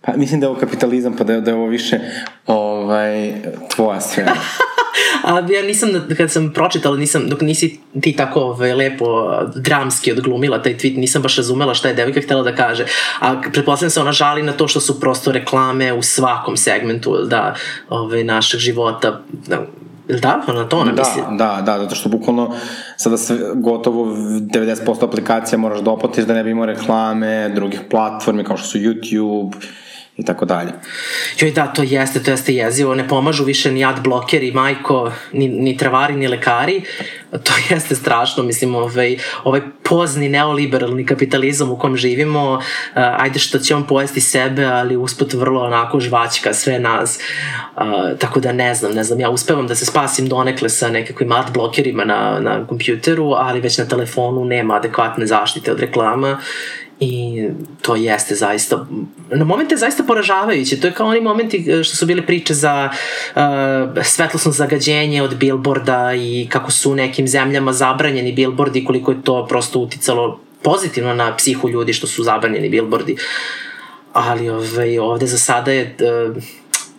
[0.00, 2.00] Pa mislim da je ovo kapitalizam, pa da je, da je ovo više
[2.46, 3.32] ovaj,
[3.76, 4.34] tvoja sfera.
[5.22, 9.04] Ali ja nisam, kad sam pročitala, nisam, dok nisi ti tako ove, lepo
[9.56, 12.86] dramski odglumila taj tweet, nisam baš razumela šta je devojka htela da kaže.
[13.20, 17.54] A pretpostavljam se ona žali na to što su prosto reklame u svakom segmentu da,
[17.88, 19.66] ove, našeg života, da,
[20.08, 20.42] Ili da?
[20.48, 21.22] Na to ona da, misli?
[21.38, 22.54] Da, da, zato što bukvalno
[22.96, 28.44] sada sve, gotovo 90% aplikacija moraš da oplatiš da ne bi imao reklame, drugih platformi
[28.44, 29.52] kao što su YouTube,
[30.22, 30.72] i tako dalje.
[31.38, 35.48] Joj da, to jeste, to jeste jezivo, ne pomažu više ni ad blokeri, majko, ni,
[35.48, 36.82] ni travari, ni lekari,
[37.30, 42.62] to jeste strašno, mislim, ovaj, ovaj pozni neoliberalni kapitalizam u kom živimo, uh,
[42.94, 47.18] ajde što će on pojesti sebe, ali usput vrlo onako žvaćka sve nas,
[47.76, 47.82] uh,
[48.18, 51.52] tako da ne znam, ne znam, ja uspevam da se spasim donekle sa nekakvim ad
[51.52, 56.38] blokerima na, na kompjuteru, ali već na telefonu nema adekvatne zaštite od reklama
[57.04, 57.48] I
[57.82, 58.86] to jeste zaista,
[59.30, 60.80] na momente zaista poražavajuće.
[60.80, 62.90] To je kao oni momenti e, što su bile priče za
[63.34, 63.42] uh,
[64.04, 69.46] svetlosno zagađenje od bilborda i kako su u nekim zemljama zabranjeni bilbordi koliko je to
[69.46, 73.16] prosto uticalo pozitivno na psihu ljudi što su zabranjeni bilbordi.
[74.12, 75.96] Ali ovaj, ovde za sada je
[76.28, 76.42] uh,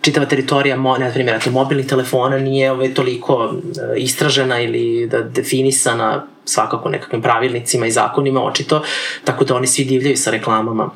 [0.03, 3.53] čitava teritorija, mo, ne primjer, mobilnih telefona nije ovaj, toliko uh,
[3.97, 8.83] istražena ili da definisana svakako nekakvim pravilnicima i zakonima očito,
[9.23, 10.89] tako da oni svi divljaju sa reklamama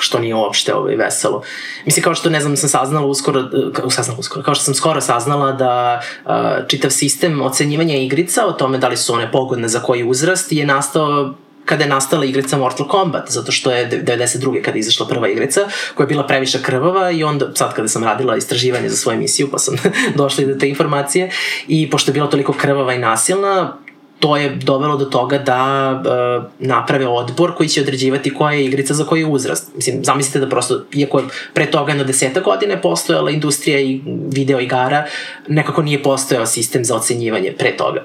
[0.00, 1.42] što nije uopšte ovaj, veselo.
[1.84, 5.00] Mislim, kao što, ne znam, sam saznala uskoro, kao, saznala uskoro, kao što sam skoro
[5.00, 6.32] saznala da uh,
[6.68, 10.66] čitav sistem ocenjivanja igrica o tome da li su one pogodne za koji uzrast je
[10.66, 11.34] nastao
[11.64, 14.62] kada je nastala igrica Mortal Kombat, zato što je 92.
[14.62, 15.60] kada je izašla prva igrica,
[15.94, 19.48] koja je bila previše krvava i onda, sad kada sam radila istraživanje za svoju emisiju,
[19.50, 19.76] pa sam
[20.16, 21.30] došla i do te informacije,
[21.68, 23.76] i pošto je bila toliko krvava i nasilna,
[24.20, 28.94] to je dovelo do toga da uh, naprave odbor koji će određivati koja je igrica
[28.94, 29.74] za koji je uzrast.
[29.76, 34.00] Mislim, zamislite da prosto, iako je pre toga na deseta godine postojala industrija i
[34.30, 35.04] video igara,
[35.48, 38.04] nekako nije postojao sistem za ocenjivanje pre toga.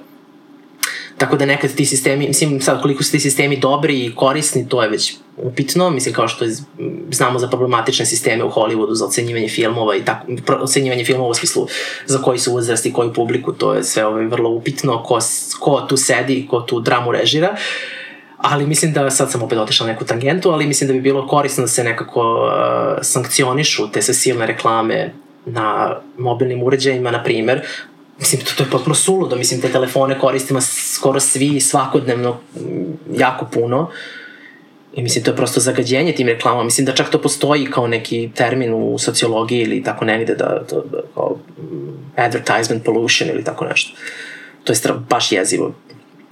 [1.19, 4.83] Tako da nekad ti sistemi, mislim sad koliko su ti sistemi dobri i korisni, to
[4.83, 6.45] je već upitno, mislim kao što
[7.11, 10.25] znamo za problematične sisteme u Hollywoodu za ocenjivanje filmova i tako,
[10.61, 11.67] ocenjivanje filmova u smislu
[12.05, 15.19] za koji su uzrast i koju publiku, to je sve ovaj, vrlo upitno, ko,
[15.59, 17.55] ko tu sedi, ko tu dramu režira.
[18.37, 21.27] Ali mislim da, sad sam opet otišla na neku tangentu, ali mislim da bi bilo
[21.27, 25.13] korisno da se nekako uh, sankcionišu te sve silne reklame
[25.45, 27.61] na mobilnim uređajima, na primer,
[28.19, 32.37] Mislim, to, to je potpuno suludo, mislim, te telefone koristimo skoro svi svakodnevno
[33.13, 33.89] jako puno.
[34.93, 36.63] I mislim, to je prosto zagađenje tim reklamama.
[36.63, 40.83] Mislim da čak to postoji kao neki termin u sociologiji ili tako negde, da, to,
[41.13, 43.97] kao mm, advertisement pollution ili tako nešto.
[44.63, 45.73] To je stra, baš jezivo.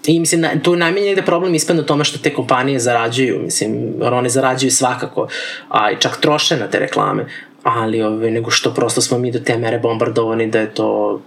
[0.07, 3.93] I mislim, na, tu najmanje negde problem ispadne u tome što te kompanije zarađuju, mislim,
[4.01, 5.27] one zarađuju svakako,
[5.69, 7.25] a i čak troše na te reklame,
[7.63, 11.21] ali ove, nego što prosto smo mi do te mere bombardovani da je to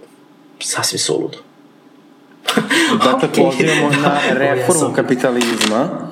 [0.61, 1.37] sasvim suludo.
[3.05, 3.43] dakle, okay.
[3.43, 6.11] pozivamo na reformu kapitalizma.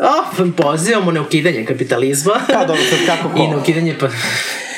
[0.00, 2.32] Oh, pozivamo na ukidanje kapitalizma.
[2.52, 3.42] Pa dobro, sad kako ko?
[3.42, 4.08] I na ukidanje pa...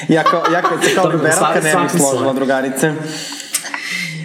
[0.09, 2.93] ja kao, ja kao, kao liberalka ne bih složila drugarice.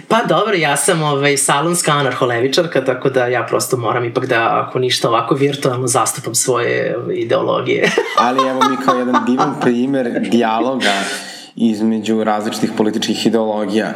[0.08, 4.78] Pa dobro, ja sam ovaj, salonska anarholevičarka, tako da ja prosto moram ipak da, ako
[4.78, 7.90] ništa ovako virtualno, zastupam svoje ovaj, ideologije.
[8.18, 10.92] Ali evo mi kao jedan divan primer dijaloga
[11.56, 13.92] između različitih političkih ideologija.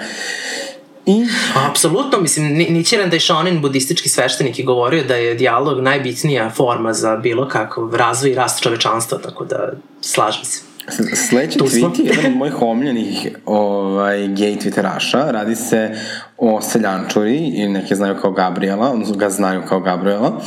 [1.08, 1.26] I?
[1.70, 7.48] Apsolutno, mislim, Nichiren Daishonin, budistički sveštenik, je govorio da je dijalog najbitnija forma za bilo
[7.48, 10.68] kakav razvoj i rast čovečanstva, tako da slažem se.
[11.28, 15.30] Sledeći tweet je jedan od mojih omiljenih ovaj, gay twitteraša.
[15.30, 15.90] Radi se
[16.36, 20.40] o seljančuri, i neke znaju kao Gabriela, odnosno ga znaju kao Gabriela.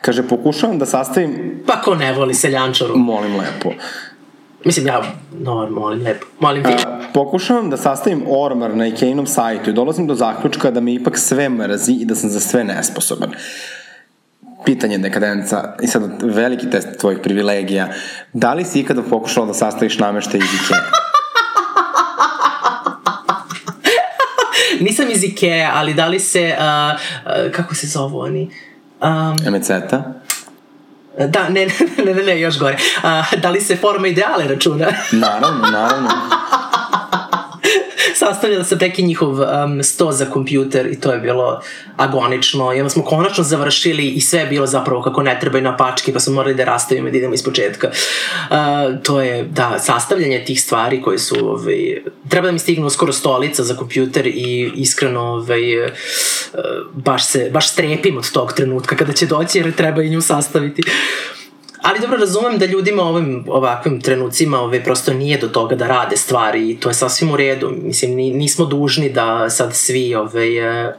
[0.00, 1.62] Kaže, pokušavam da sastavim...
[1.66, 2.96] Pa ko ne voli seljančuru?
[2.96, 3.72] Molim lepo.
[4.64, 5.02] Mislim, ja,
[5.38, 6.70] no, molim lepo, molim ti.
[6.86, 11.18] A, pokušavam da sastavim ormar na Ikeinom sajtu i dolazim do zaključka da me ipak
[11.18, 13.30] sve mrazi i da sam za sve nesposoban.
[14.64, 17.88] Pitanje dekadenca i sad veliki test tvojih privilegija.
[18.32, 20.78] Da li si ikada pokušala da sastaviš nameštaj iz Ikea?
[24.86, 26.64] Nisam iz Ikea, ali da li se, uh,
[27.46, 28.50] uh, kako se zovu oni?
[29.00, 30.21] Um, Emeceta?
[31.18, 31.66] Da, ne,
[32.04, 32.76] ne, ne, ne, još gore.
[33.02, 34.86] A, da li se forma ideale računa?
[35.12, 36.08] naravno, naravno.
[38.22, 41.60] sastavljala sam neki njihov um, sto za kompjuter i to je bilo
[41.96, 45.76] agonično i onda smo konačno završili i sve je bilo zapravo kako ne trebaju na
[45.76, 47.90] pačke pa smo morali da rastavimo i da idemo iz početka.
[47.90, 48.56] Uh,
[49.02, 53.62] to je, da, sastavljanje tih stvari koje su, ovaj, treba da mi stignu skoro stolica
[53.62, 55.90] za kompjuter i iskreno ovaj, uh,
[56.92, 60.82] baš se, baš strepim od tog trenutka kada će doći jer treba i nju sastaviti.
[61.82, 66.16] Ali dobro razumem da ljudima ovim ovakvim trenucima ove, prosto nije do toga da rade
[66.16, 67.72] stvari i to je sasvim u redu.
[67.82, 70.46] Mislim, nismo dužni da sad svi ove,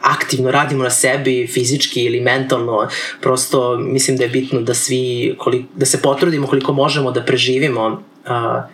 [0.01, 2.87] aktivno radimo na sebi, fizički ili mentalno.
[3.21, 8.03] Prosto mislim da je bitno da svi, koliko, da se potrudimo koliko možemo da preživimo
[8.25, 8.67] a,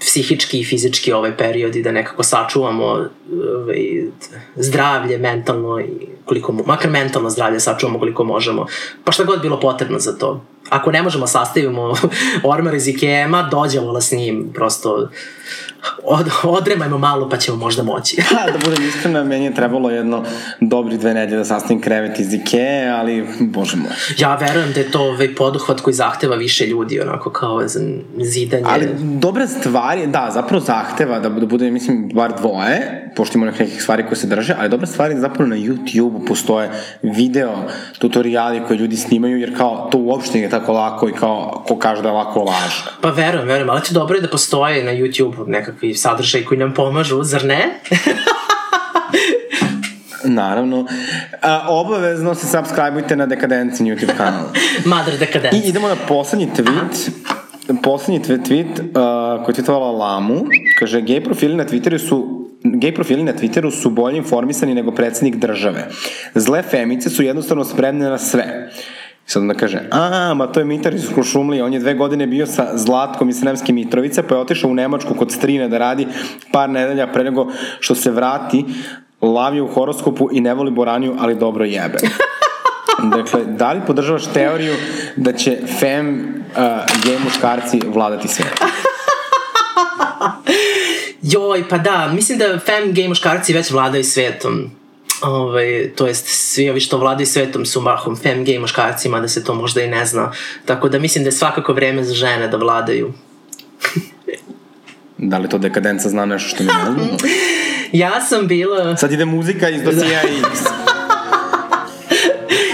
[0.00, 4.02] psihički i fizički ovaj period i da nekako sačuvamo ovaj,
[4.56, 8.66] zdravlje mentalno i koliko, makar mentalno zdravlje sačuvamo koliko možemo.
[9.04, 10.44] Pa šta god bilo potrebno za to.
[10.70, 11.94] Ako ne možemo sastavimo
[12.52, 15.08] ormar iz Ikea-ma, dođemo s njim, prosto
[16.02, 18.20] od, odremajmo malo pa ćemo možda moći.
[18.20, 20.24] Ha, da budem iskrena, meni je trebalo jedno
[20.60, 23.90] dobri dve nedelje da sastavim krevet iz Ikea, ali bože moj.
[24.18, 27.62] Ja verujem da je to ovaj poduhvat koji zahteva više ljudi, onako kao
[28.18, 28.64] zidanje.
[28.66, 33.82] Ali dobre stvari, da, zapravo zahteva da, da bude, mislim, bar dvoje, pošto ima nekih
[33.82, 36.70] stvari koje se drže, ali dobre stvari zapravo na YouTube-u postoje
[37.02, 37.54] video
[37.98, 42.02] tutoriali koje ljudi snimaju, jer kao to uopšte nije tako lako i kao ko kaže
[42.02, 42.84] da je lako laže.
[43.00, 46.74] Pa verujem, verujem, ali ti dobro je da postoje na YouTube nekakvi sadržaj koji nam
[46.74, 47.80] pomažu, zar ne?
[50.24, 50.86] Naravno.
[51.42, 54.44] A, obavezno se subscribeujte na Dekadenci YouTube kanal.
[54.94, 55.56] Mother Dekadenci.
[55.56, 57.10] I idemo na poslednji tweet.
[57.24, 57.78] Aha.
[57.82, 60.44] Poslednji tweet uh, koji je tweetovala Lamu.
[60.78, 65.36] Kaže, gej profili na Twitteru su gej profili na Twitteru su bolje informisani nego predsednik
[65.36, 65.88] države.
[66.34, 68.70] Zle femice su jednostavno spremne na sve.
[69.26, 72.26] I sad onda kaže, a, ma to je Mitar iz Krušumlije, on je dve godine
[72.26, 76.06] bio sa Zlatkom iz Sremske Mitrovice, pa je otišao u Nemačku kod strine da radi
[76.52, 77.48] par nedelja pre nego
[77.80, 78.64] što se vrati,
[79.20, 81.98] lavio u horoskopu i ne voli Boraniju, ali dobro jebe.
[83.16, 84.74] Dakle, da li podržavaš teoriju
[85.16, 86.62] da će fem uh,
[87.04, 88.68] gej muškarci vladati svetom?
[91.26, 94.70] Joj, pa da, mislim da fem gej muškarci već vladaju svetom
[95.22, 99.44] ovaj, to jest svi ovi što vladaju svetom su mahom fem gay muškarcima, da se
[99.44, 100.32] to možda i ne zna.
[100.64, 103.12] Tako da mislim da je svakako vreme za žene da vladaju.
[105.18, 107.16] da li to dekadenca zna nešto što mi ne znamo?
[107.92, 108.96] ja sam bila...
[108.96, 110.22] Sad ide muzika iz dosija
[110.52, 110.60] X.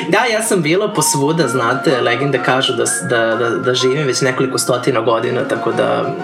[0.08, 4.58] da, ja sam bila posvuda, znate, legende kažu da, da, da, da živim već nekoliko
[4.58, 6.16] stotina godina, tako da...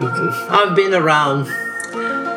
[0.00, 1.48] I've been around.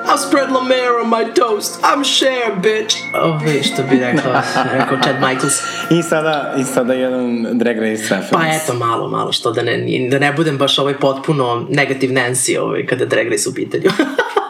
[0.05, 1.79] I've spread La Mer on my toast.
[1.83, 2.95] I'm share, bitch.
[3.13, 4.33] Ove, što bi rekao,
[4.73, 5.61] rekao Chad Michaels.
[5.89, 8.31] I sada, I sada jedan Drag Race reference.
[8.31, 12.59] Pa eto, malo, malo, što da ne, da ne budem baš ovaj potpuno negativ Nancy
[12.59, 13.89] ovaj, kada Drag Race u pitanju.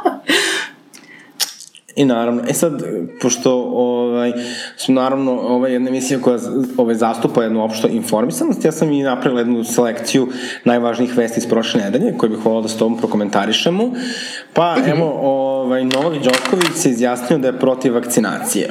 [1.95, 2.83] I naravno, e sad,
[3.21, 4.31] pošto ovaj,
[4.77, 6.39] su naravno ovaj, jedna emisija koja
[6.77, 10.27] ovaj, zastupa jednu opšto informisanost, ja sam i napravila jednu selekciju
[10.65, 13.91] najvažnijih vesti iz prošle nedelje, koje bih volao da s tobom prokomentarišemo.
[14.53, 18.69] Pa, evo, ovaj, Novak Đoković se izjasnio da je protiv vakcinacije.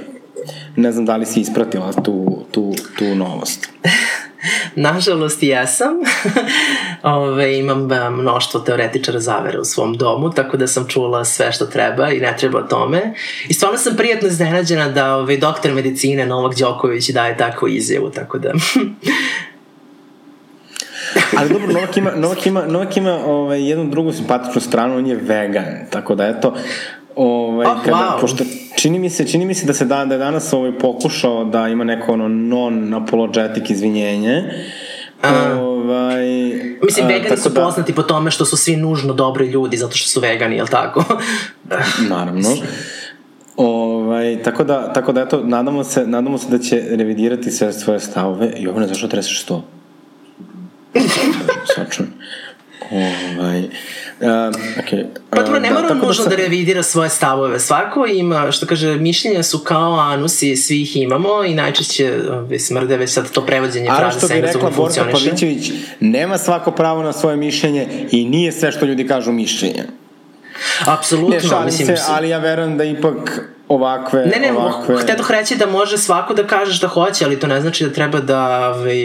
[0.77, 3.69] Ne znam da li si ispratila tu, tu, tu novost.
[4.75, 5.93] Nažalost, jesam.
[7.03, 12.11] Ove, imam mnoštvo teoretičara zavere u svom domu, tako da sam čula sve što treba
[12.11, 13.15] i ne treba o tome.
[13.49, 18.39] I stvarno sam prijatno iznenađena da ove, doktor medicine Novak Đoković daje takvu izjavu, tako
[18.39, 18.53] da...
[21.39, 25.17] Ali dobro, Novak ima, Novak ima, Novak ima ovaj, jednu drugu simpatičnu stranu, on je
[25.17, 26.55] vegan, tako da eto,
[27.23, 28.21] ovaj, oh, kada, wow.
[28.21, 28.45] pošto
[28.77, 31.69] čini mi se, čini mi se da se da, da je danas ovaj pokušao da
[31.69, 34.45] ima neko ono non-apologetic izvinjenje.
[35.23, 36.27] A, ovaj,
[36.83, 40.09] mislim, vegani su da, poznati po tome što su svi nužno dobri ljudi zato što
[40.09, 41.05] su vegani, jel tako?
[42.15, 42.49] naravno.
[43.57, 48.01] Ovaj, tako da, tako da eto, nadamo se, nadamo se da će revidirati sve svoje
[48.01, 48.53] stavove.
[48.57, 49.65] I ovo ne zašto treseš to?
[51.75, 52.13] Sačujem.
[52.91, 53.63] Ovaj,
[54.21, 55.05] Uh, okay.
[55.31, 57.61] Pa dobro, ne da, mora da, nužno da, da revidira svoje stavove.
[57.61, 62.19] Svako ima, što kaže, mišljenja su kao anusi, svi ih imamo i najčešće
[62.59, 63.89] smrde već sad to prevođenje.
[63.91, 65.71] A što bi rekla Borka Pavićević,
[66.01, 69.85] nema svako pravo na svoje mišljenje i nije sve što ljudi kažu mišljenje.
[70.87, 71.35] Apsolutno.
[71.35, 74.27] Ne, šalim mislim, se, ali ja verujem da ipak ovakve...
[74.27, 74.97] Ne, ne, ovakve...
[74.99, 78.21] htetoh reći da može svako da kaže šta hoće, ali to ne znači da treba
[78.21, 78.97] da ovaj,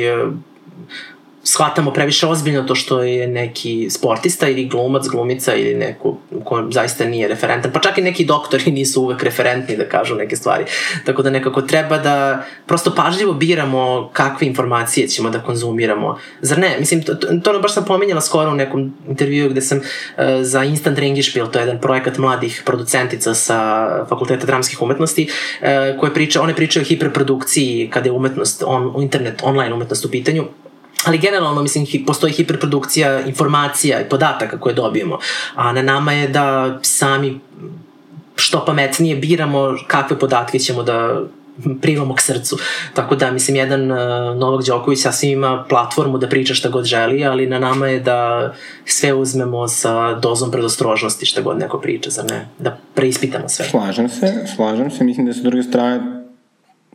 [1.48, 6.68] shvatamo previše ozbiljno to što je neki sportista ili glumac, glumica ili neko u ko
[6.72, 10.66] zaista nije referentan, pa čak i neki doktori nisu uvek referentni da kažu neke stvari.
[11.06, 16.18] Tako da nekako treba da prosto pažljivo biramo kakve informacije ćemo da konzumiramo.
[16.42, 16.76] Zar ne?
[16.80, 20.64] Mislim, to, to, to baš sam pominjala skoro u nekom intervjuu gde sam uh, za
[20.64, 25.30] Instant Ringišpil, to je jedan projekat mladih producentica sa Fakulteta dramskih umetnosti,
[25.62, 30.12] uh, koje priča, one pričaju o hiperprodukciji kada je umetnost, on, internet, online umetnost u
[30.12, 30.46] pitanju
[31.06, 35.20] ali generalno, mislim, postoji hiperprodukcija informacija i podataka koje dobijemo,
[35.56, 37.40] a na nama je da sami
[38.36, 41.22] što pametnije biramo kakve podatke ćemo da
[41.82, 42.58] primamo k srcu.
[42.94, 43.98] Tako da, mislim, jedan uh,
[44.38, 48.54] Novak Đoković sasvim ima platformu da priča šta god želi, ali na nama je da
[48.86, 52.48] sve uzmemo sa dozom predostrožnosti šta god neko priča, zar ne?
[52.60, 53.66] Da preispitamo sve.
[53.66, 55.04] Slažem se, slažem se.
[55.04, 56.15] Mislim da sa druge strane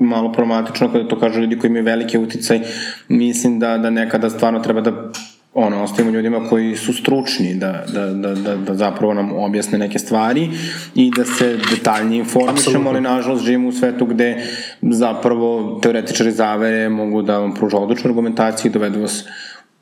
[0.00, 2.60] malo problematično kada to kažu ljudi koji imaju velike uticaj.
[3.08, 5.10] Mislim da, da nekada stvarno treba da
[5.54, 9.98] ono, ostavimo ljudima koji su stručni da, da, da, da, da zapravo nam objasne neke
[9.98, 10.48] stvari
[10.94, 14.46] i da se detaljnije informišemo, ali nažalost živimo u svetu gde
[14.82, 19.24] zapravo teoretičari zavere mogu da vam pružu odličnu argumentaciju i dovedu vas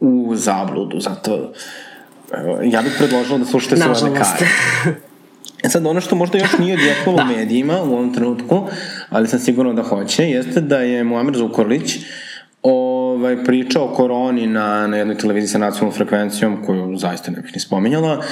[0.00, 1.52] u zabludu, zato
[2.64, 4.46] ja bih predložila da slušate svoje lekare.
[5.68, 7.22] E sad, ono što možda još nije odjeklo da.
[7.22, 8.66] u medijima u ovom trenutku,
[9.10, 11.96] ali sam sigurno da hoće, jeste da je Muamer Zukorlić
[12.62, 17.50] ovaj, pričao o koroni na, na jednoj televiziji sa nacionalnom frekvencijom, koju zaista ne bih
[17.54, 18.22] ni spominjala,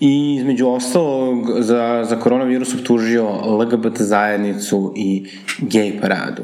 [0.00, 5.26] i između ostalog za, za koronavirus optužio LGBT zajednicu i
[5.58, 6.42] gej paradu.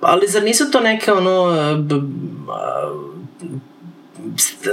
[0.00, 1.52] Ali zar nisu to neke ono...
[1.76, 2.02] B, b,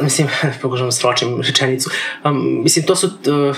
[0.01, 0.27] mislim,
[0.61, 1.89] pokušam da sročim rečenicu.
[2.25, 3.07] Um, mislim, to su...
[3.07, 3.57] Uh,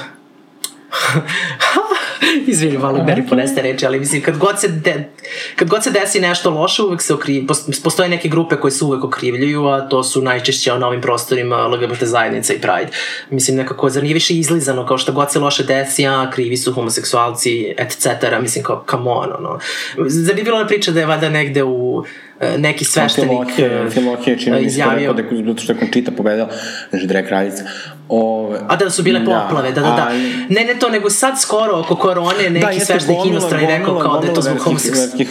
[2.47, 5.09] Izvini, malo meni poneste reči, ali mislim, kad god, se de,
[5.55, 7.47] kad god se desi nešto loše, uvek se okrivi,
[7.83, 12.03] postoje neke grupe koje se uvek okrivljuju, a to su najčešće na ovim prostorima LGBT
[12.03, 12.91] zajednica i Pride.
[13.29, 16.73] Mislim, nekako, zar nije više izlizano, kao što god se loše desi, a krivi su
[16.73, 18.07] homoseksualci, etc.
[18.41, 19.59] Mislim, kao, come on, ono.
[20.07, 22.03] Zar nije bilo na priča da je vada negde u
[22.57, 23.47] neki sveštenik
[23.89, 26.49] Filohije, čini mi se rekao da je zato što je Končita pobedala,
[26.89, 27.63] znači da je kraljica.
[28.09, 30.09] Ove, a da su bile da, poplave, da, da, da.
[30.49, 34.27] Ne, ne to, nego sad skoro oko korone neki da, sveštenik inostrani rekao kao da
[34.27, 35.27] je to zbog homoseksualnosti,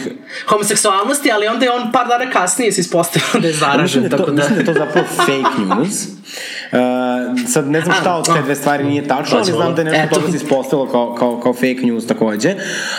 [0.49, 3.81] homoseksualnosti, ali onda je on par dana kasnije se ispostavio da je zaražen.
[3.81, 6.07] Mislim da, to, mislim da je to zapravo fake news.
[6.71, 6.79] Uh,
[7.47, 10.15] sad ne znam šta od te dve stvari nije tačno, ali znam da je nešto
[10.15, 12.55] toga se ispostavilo kao, kao, kao fake news takođe.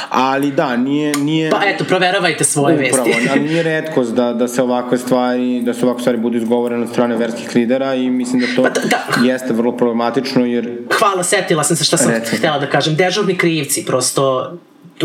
[0.08, 1.12] Ali da, nije...
[1.16, 3.28] nije pa eto, proveravajte svoje upravo, vesti.
[3.30, 6.90] ali nije redkost da, da se ovakve stvari, da se ovakve stvari budu izgovorene od
[6.90, 9.32] strane verskih lidera i mislim da to pa da, da.
[9.32, 10.78] jeste vrlo problematično jer...
[10.98, 12.38] Hvala, setila sam se šta sam Recimo.
[12.38, 12.96] htela da kažem.
[12.96, 14.52] Dežurni krivci, prosto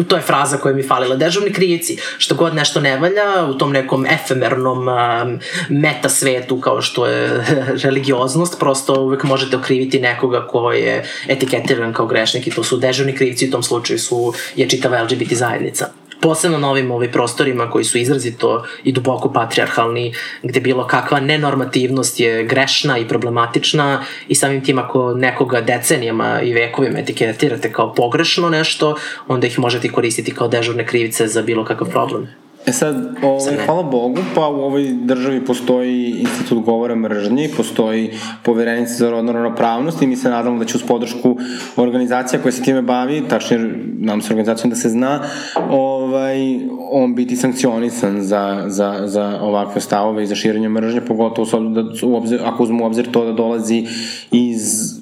[0.04, 3.72] to je fraza koja mi falila, dežurni krivici, što god nešto ne valja u tom
[3.72, 5.40] nekom efemernom um,
[5.70, 7.46] meta svetu kao što je
[7.84, 13.16] religioznost, prosto uvek možete okriviti nekoga ko je etiketiran kao grešnik i to su dežurni
[13.16, 17.86] krivci, u tom slučaju su, je čitava LGBT zajednica posebno na ovim ovim prostorima koji
[17.86, 20.14] su izrazito i duboko patrijarhalni,
[20.44, 26.54] gde bilo kakva nenormativnost je grešna i problematična i samim tim ako nekoga decenijama i
[26.54, 28.96] vekovima etiketirate kao pogrešno nešto,
[29.28, 32.45] onda ih možete koristiti kao dežurne krivice za bilo kakav problem.
[32.68, 38.12] E sad, ovaj, hvala Bogu, pa u ovoj državi postoji institut govora mržnje, postoji
[38.44, 41.38] poverenica za rodnu ravnopravnost i mi se nadamo da će uz podršku
[41.76, 45.24] organizacija koja se time bavi, tačnije nam se organizacijom da se zna,
[45.70, 46.60] ovaj,
[46.92, 52.16] on biti sankcionisan za, za, za ovakve stavove i za širenje mržnje, pogotovo da, u
[52.16, 53.86] obzir, ako uzmemo u obzir to da dolazi
[54.32, 54.96] iz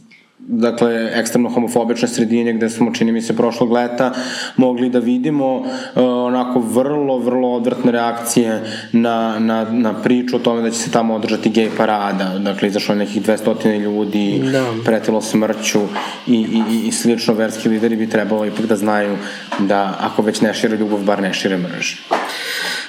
[0.48, 4.12] dakle, ekstremno homofobične sredine gde smo, čini mi se, prošlog leta
[4.58, 5.66] mogli da vidimo uh,
[5.96, 11.16] onako vrlo, vrlo odvratne reakcije na, na, na priču o tome da će se tamo
[11.16, 12.40] održati gej parada.
[12.40, 14.66] Dakle, izašlo je nekih 200 ljudi, da.
[14.86, 15.82] pretilo smrću
[16.28, 19.18] i, i, i slično verski lideri bi trebalo ipak da znaju
[19.60, 21.94] da ako već ne šire ljubav, bar ne šire mrž.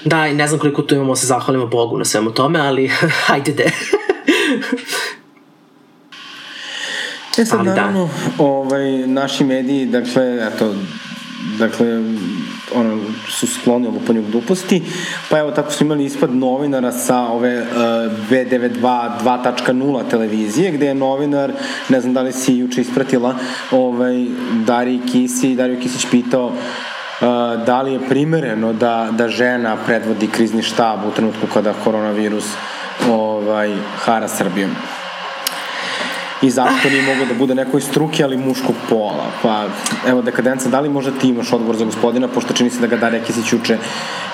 [0.05, 2.89] Da, i ne znam koliko tu imamo da se zahvalimo Bogu na svemu tome, ali
[3.27, 3.71] hajde de.
[7.39, 7.75] E sad, Ali da.
[7.75, 8.09] naravno,
[8.39, 8.45] da.
[8.45, 10.75] ovaj, naši mediji, dakle, eto,
[11.59, 11.87] dakle,
[12.75, 14.83] ono, su skloni lupanju gluposti,
[15.31, 17.67] pa evo tako smo imali ispad novinara sa ove uh,
[18.31, 21.53] B92 2.0 televizije, gde je novinar,
[21.89, 23.35] ne znam da li si juče ispratila,
[23.71, 24.27] ovaj,
[24.67, 26.55] Darij Kisi, Dario Kisić pitao uh,
[27.67, 32.45] da li je primereno da, da žena predvodi krizni štab u trenutku kada koronavirus
[33.11, 33.75] ovaj,
[34.05, 34.71] hara Srbijom
[36.45, 39.27] i zašto nije moglo da bude nekoj struke, ali muškog pola.
[39.43, 39.67] Pa,
[40.07, 42.97] evo, dekadenca, da li možda ti imaš odgovor za gospodina, pošto čini se da ga
[42.97, 43.79] Darija Kisić uče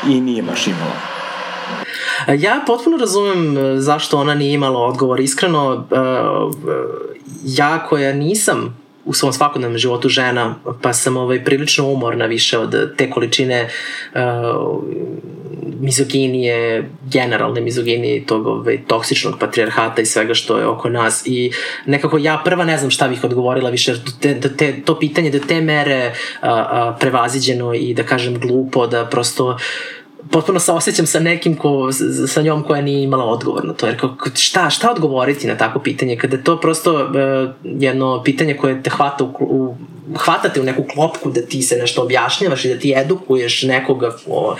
[0.09, 0.97] i nije baš imala?
[2.39, 5.21] Ja potpuno razumem zašto ona nije imala odgovor.
[5.21, 5.85] Iskreno,
[7.45, 12.97] ja koja nisam u svom svakodnevnom životu žena, pa sam ovaj, prilično umorna više od
[12.97, 13.69] te količine
[14.15, 14.21] uh,
[15.81, 21.53] mizoginije, generalne mizoginije tog ovaj, toksičnog patrijarhata i svega što je oko nas i
[21.87, 25.61] nekako ja prva ne znam šta bih odgovorila više, te, te, to pitanje do te
[25.61, 29.59] mere uh, uh, prevaziđeno i da kažem glupo, da prosto
[30.31, 31.91] potpuno se osjećam sa nekim ko,
[32.29, 33.97] sa njom koja nije imala odgovor na to, jer
[34.35, 38.91] šta, šta odgovoriti na tako pitanje, kada je to prosto uh, jedno pitanje koje te
[38.91, 39.77] hvata u, u
[40.17, 44.55] hvatate u neku klopku da ti se nešto objašnjavaš i da ti edukuješ nekoga o,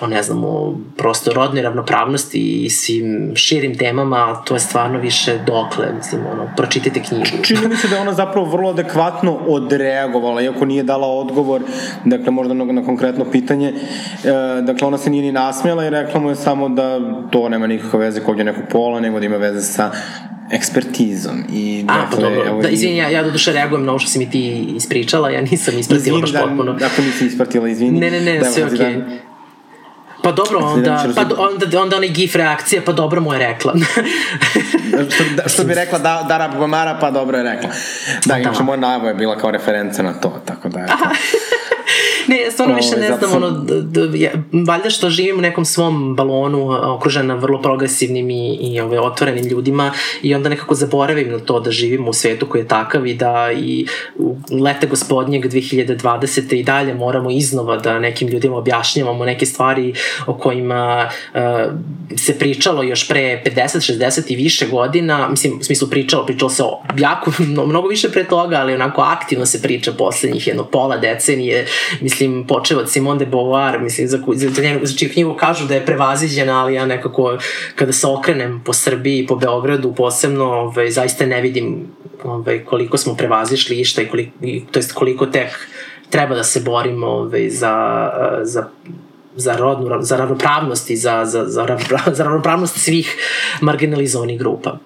[0.00, 5.38] o ne znam, o prosto rodnoj ravnopravnosti i svim širim temama, to je stvarno više
[5.38, 7.24] dokle, mislim, ono, pročitajte knjigu.
[7.42, 11.62] Čini mi se da ona zapravo vrlo adekvatno odreagovala, iako nije dala odgovor,
[12.04, 16.28] dakle, možda na konkretno pitanje, e, dakle, ona se nije ni nasmijala i rekla mu
[16.28, 17.00] je samo da
[17.30, 19.90] to nema nikakve veze kog je nekog pola, nego da ima veze sa
[20.50, 21.44] ekspertizom.
[21.52, 22.46] I, A, dakle, pa dobro.
[22.46, 25.30] Evo, da, izvini, ja, ja do duše reagujem na ovo što si mi ti ispričala,
[25.30, 26.72] ja nisam ispratila baš da, potpuno.
[26.72, 28.00] Ako nisi ispratila, izvini.
[28.00, 28.78] Ne, ne, ne, da, sve okej.
[28.78, 28.96] Okay.
[28.96, 29.26] Da,
[30.22, 33.74] Pa dobro, onda, pa, onda, onda onaj gif reakcija, pa dobro mu je rekla.
[35.14, 37.68] što, da, što bi rekla da, Dara Bumara, pa dobro je rekla.
[38.24, 38.38] Da, da.
[38.38, 40.94] inače moja najava je bila kao referenca na to, tako da je to.
[42.28, 43.66] ne, stvarno više ne znam, ono,
[44.14, 44.30] ja,
[44.66, 49.92] valjda što živim u nekom svom balonu, okružena vrlo progresivnim i, i ove, otvorenim ljudima
[50.22, 53.50] i onda nekako zaboravim na to da živim u svetu koji je takav i da
[53.52, 53.86] i
[54.62, 56.54] lete gospodnjeg 2020.
[56.54, 59.94] i dalje moramo iznova da nekim ljudima objašnjavamo neke stvari
[60.26, 61.40] o kojima uh,
[62.16, 66.62] se pričalo još pre 50, 60 i više godina, mislim, u smislu pričalo, pričalo se
[66.62, 67.32] o jako,
[67.66, 71.66] mnogo više pre toga, ali onako aktivno se priča poslednjih jedno pola decenije,
[72.00, 72.15] mislim,
[72.48, 74.48] počeo od Simone de Beauvoir, mislim, za, za,
[74.82, 77.38] za, čiju knjigu kažu da je prevaziđena, ali ja nekako,
[77.74, 81.86] kada se okrenem po Srbiji, po Beogradu posebno, ovaj, zaista ne vidim
[82.24, 84.32] ovaj, koliko smo prevazišli išta i koliko,
[84.70, 85.48] to jest koliko tek
[86.10, 88.10] treba da se borimo ovaj, za,
[88.42, 88.68] za
[89.36, 91.66] za rodnu, za ravnopravnost i za, za, za,
[92.12, 93.16] za ravnopravnost svih
[93.60, 94.78] marginalizovanih grupa.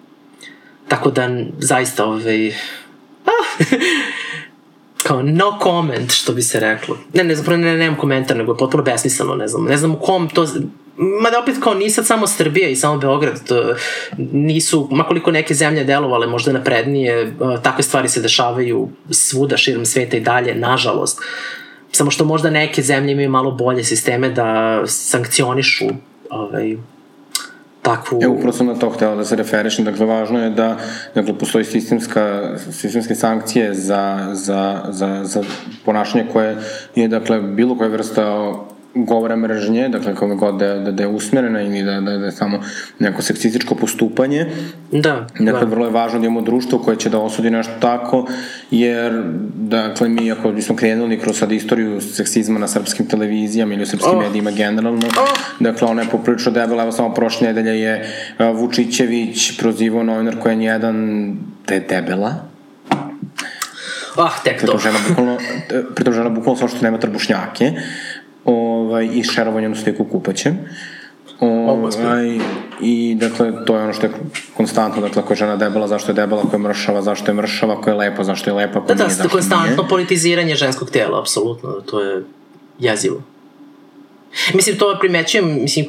[0.88, 1.28] Tako da,
[1.58, 2.48] zaista, ovaj,
[3.34, 3.64] ah,
[5.10, 6.96] kao no comment, što bi se reklo.
[7.14, 9.64] Ne, ne, zapravo ne, nemam komentar, nego je potpuno besmisleno, ne znam.
[9.64, 10.46] Ne znam u kom to...
[10.96, 13.74] Ma da opet kao nije sad samo Srbija i samo Beograd, to,
[14.32, 20.20] nisu, makoliko neke zemlje delovale možda naprednije, takve stvari se dešavaju svuda širom sveta i
[20.20, 21.20] dalje, nažalost.
[21.92, 25.86] Samo što možda neke zemlje imaju malo bolje sisteme da sankcionišu
[26.30, 26.76] ovaj,
[27.82, 28.18] takvu...
[28.22, 30.76] Evo, upravo sam na to htela da se referišem, dakle, važno je da
[31.14, 35.42] dakle, postoji sistemska, sistemske sankcije za, za, za, za
[35.84, 36.56] ponašanje koje
[36.94, 38.52] je, dakle, bilo koja vrsta
[38.94, 42.32] govora mržnje, dakle kako god da, da, da je usmerena ili da, da, da je
[42.32, 42.60] samo
[42.98, 44.46] neko seksističko postupanje.
[44.92, 45.26] Da.
[45.38, 45.66] Dakle, da.
[45.66, 48.26] vrlo je važno da imamo društvo koje će da osudi nešto tako,
[48.70, 49.22] jer,
[49.54, 54.18] dakle, mi ako bismo krenuli kroz sad istoriju seksizma na srpskim televizijama ili u srpskim
[54.18, 54.22] oh.
[54.22, 55.28] medijima generalno, oh.
[55.60, 58.08] dakle, ona je poprilično debela, evo samo prošle nedelje je
[58.54, 61.36] Vučićević prozivao novinar koja je jedan
[61.66, 62.50] da je debela,
[64.16, 64.78] Ah, tek to.
[64.78, 65.38] Žena bukvalno,
[65.94, 67.72] pritom žena bukvalno samo što nema trbušnjake
[68.44, 70.58] ovaj, i šerovanjem sliku kupaćem.
[71.40, 72.38] Ovaj,
[72.80, 74.12] I dakle, to je ono što je
[74.56, 77.74] konstantno, dakle, ako je žena debela, zašto je debela, ako je mršava, zašto je mršava,
[77.74, 79.88] ako je lepa, zašto je lepa, ako da, da, nije, zašto konstantno nije.
[79.88, 82.24] politiziranje ženskog tela, apsolutno, to je
[82.78, 83.22] jezivo.
[84.54, 85.86] Mislim, to primećujem, mislim,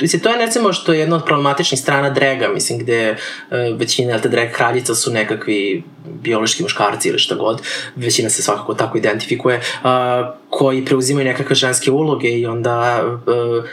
[0.00, 4.18] mislim, to je recimo što je jedna od problematičnih strana drega, mislim, gde uh, većina,
[4.18, 7.62] te drag kraljica su nekakvi biološki muškarci ili šta god,
[7.96, 9.90] većina se svakako tako identifikuje, uh,
[10.50, 13.64] koji preuzimaju nekakve ženske uloge i onda uh,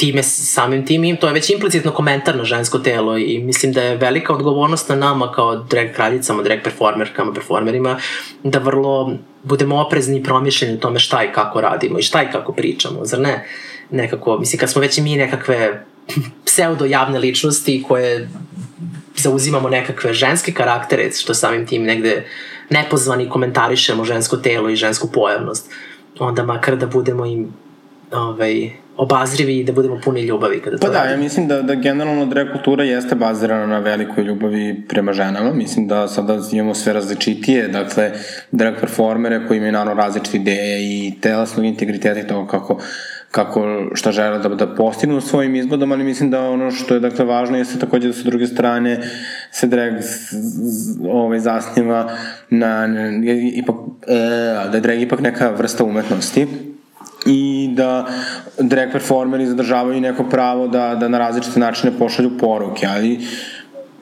[0.00, 3.82] time, samim tim im, to je već implicitno komentar na žensko telo i mislim da
[3.82, 7.98] je velika odgovornost na nama kao drag kraljicama, drag performerkama, performerima,
[8.42, 12.32] da vrlo budemo oprezni i promišljeni u tome šta i kako radimo i šta i
[12.32, 13.46] kako pričamo, zar ne?
[13.90, 15.84] Nekako, mislim, kad smo već i mi nekakve
[16.46, 18.28] pseudo javne ličnosti koje
[19.16, 22.24] zauzimamo nekakve ženske karaktere, što samim tim negde
[22.70, 25.70] nepozvani komentarišemo žensko telo i žensku pojavnost,
[26.18, 27.52] onda makar da budemo im
[28.12, 28.70] ovaj,
[29.00, 31.14] obazrivi i da budemo puni ljubavi kada pa to Pa da, radimo.
[31.14, 35.52] ja mislim da, da generalno drag kultura jeste bazirana na velikoj ljubavi prema ženama.
[35.52, 38.12] Mislim da sada imamo sve različitije, dakle,
[38.50, 42.80] drag performere koji imaju naravno različite ideje i telesnog integriteta i toga kako
[43.30, 47.24] kako šta žele da, da postignu svojim izgledom, ali mislim da ono što je dakle
[47.24, 49.00] važno jeste takođe da sa druge strane
[49.50, 49.92] se drag
[51.10, 52.12] ovaj, zasniva
[52.50, 53.10] na, na
[53.54, 53.76] ipak,
[54.06, 54.14] e,
[54.70, 56.69] da je drag ipak neka vrsta umetnosti
[57.26, 58.06] i da
[58.58, 63.20] drag performeri zadržavaju neko pravo da, da na različite načine pošalju poruke, ali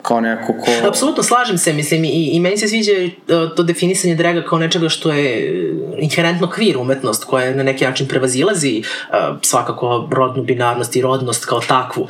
[0.01, 0.87] kao neko ko...
[0.87, 3.09] Apsolutno, slažem se, mislim, i, i meni se sviđa e,
[3.55, 5.53] to definisanje draga kao nečega što je
[5.97, 11.59] inherentno kvir umetnost, koja na neki način prevazilazi uh, svakako rodnu binarnost i rodnost kao
[11.59, 12.09] takvu, uh,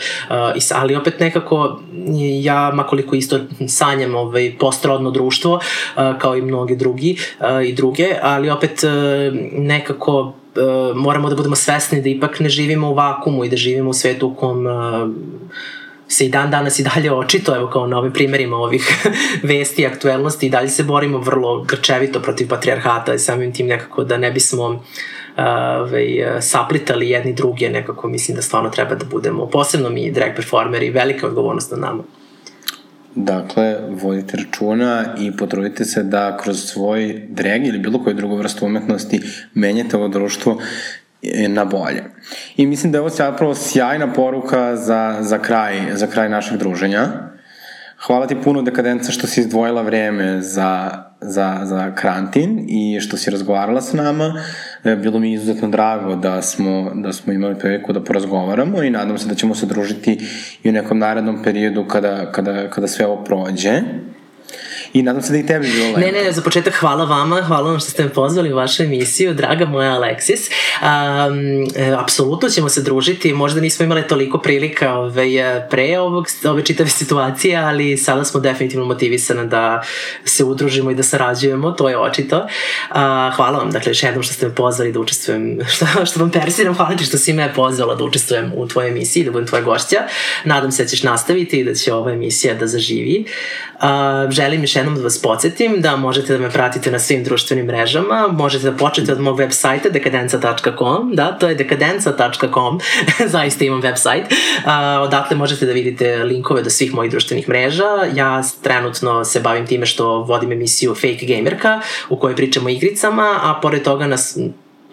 [0.76, 1.80] ali opet nekako
[2.42, 5.60] ja, makoliko isto sanjam ovaj, postrodno društvo,
[6.18, 7.18] kao i mnogi drugi
[7.66, 8.84] i druge, ali opet
[9.52, 13.90] nekako uh, moramo da budemo svesni da ipak ne živimo u vakumu i da živimo
[13.90, 15.10] u svetu u kom uh,
[16.08, 19.08] se i dan danas i dalje očito, evo kao na ovim primerima ovih
[19.50, 24.04] vesti i aktuelnosti i dalje se borimo vrlo grčevito protiv patrijarhata i samim tim nekako
[24.04, 24.84] da ne bismo
[25.38, 26.08] ovaj,
[26.42, 31.28] saplitali jedni druge, nekako mislim da stvarno treba da budemo, posebno mi drag performeri, velika
[31.28, 32.04] odgovornost na nama.
[33.16, 38.66] Dakle, vodite računa i potrudite se da kroz svoj drag ili bilo koju drugu vrstu
[38.66, 39.22] umetnosti
[39.54, 40.62] menjate ovo društvo
[41.48, 42.04] na bolje.
[42.58, 47.08] I mislim da je ovo zapravo sjajna poruka za, za, kraj, za kraj našeg druženja.
[48.08, 53.32] Hvala ti puno dekadenca što si izdvojila vreme za, za, za karantin i što si
[53.32, 54.26] razgovarala sa nama.
[54.26, 54.32] E,
[54.84, 59.28] bilo mi izuzetno drago da smo, da smo imali priliku da porazgovaramo i nadam se
[59.28, 60.20] da ćemo se družiti
[60.64, 63.82] i u nekom narednom periodu kada, kada, kada sve ovo prođe
[64.94, 66.00] i nadam se da i tebi bilo lepo.
[66.00, 69.34] Ne, ne, za početak hvala vama, hvala vam što ste me pozvali u vašu emisiju,
[69.34, 70.50] draga moja Alexis.
[70.82, 76.66] Um, apsolutno ćemo se družiti, možda nismo imali toliko prilika ove, e, pre ovog, ove
[76.66, 79.82] čitave situacije, ali sada smo definitivno motivisane da
[80.26, 82.38] se udružimo i da sarađujemo, to je očito.
[82.38, 82.96] Uh,
[83.36, 86.76] hvala vam, dakle, još jednom što ste me pozvali da učestvujem, što, što vam persiram,
[86.76, 89.98] hvala ti što si me pozvala da učestvujem u tvojoj emisiji, da budem tvoja gošća.
[90.44, 93.26] Nadam se da ćeš nastaviti i da će ova emisija da zaživi.
[93.76, 97.66] Uh, želim još jednom da vas podsjetim da možete da me pratite na svim društvenim
[97.66, 102.80] mrežama, možete da počnete od mog web sajta dekadenca.com, da, to je dekadenca.com,
[103.36, 107.90] zaista imam web sajt, uh, odatle možete da vidite linkove do svih mojih društvenih mreža,
[108.16, 113.40] ja trenutno se bavim time što vodim emisiju Fake Gamerka, u kojoj pričamo o igricama,
[113.42, 114.38] a pored toga nas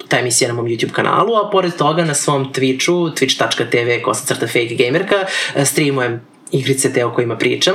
[0.09, 4.75] ta emisija na mom YouTube kanalu, a pored toga na svom Twitchu, twitch.tv kosacrta fake
[4.75, 5.17] gamerka,
[5.65, 6.21] streamujem
[6.53, 7.75] igrice te o kojima pričam.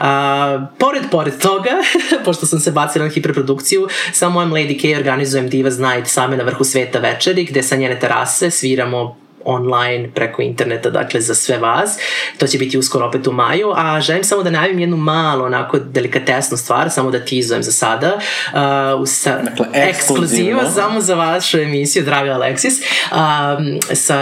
[0.00, 1.70] A, pored, pored toga,
[2.24, 6.44] pošto sam se bacila na hiperprodukciju, sa mojom Lady K organizujem Divas Night same na
[6.44, 11.98] vrhu sveta večeri, gde sa njene terase sviramo online preko interneta, dakle za sve vas.
[12.38, 15.78] To će biti uskoro opet u maju, a želim samo da najavim jednu malo onako
[15.78, 18.18] delikatesnu stvar, samo da tizujem za sada.
[18.52, 24.16] Uh, sa, dakle, ekskluziva samo za vašu emisiju, draga Alexis, um, sa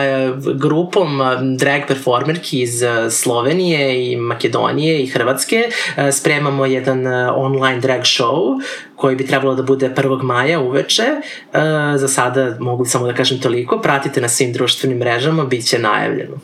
[0.54, 1.20] grupom
[1.58, 8.60] drag performerki iz Slovenije i Makedonije i Hrvatske uh, spremamo jedan uh, online drag show
[8.98, 10.22] koji bi trebalo da bude 1.
[10.22, 11.04] maja uveče.
[11.12, 11.60] Uh,
[11.96, 13.78] za sada mogu samo da kažem toliko.
[13.80, 16.36] Pratite na svim društvenim mrežama, bit će najavljeno.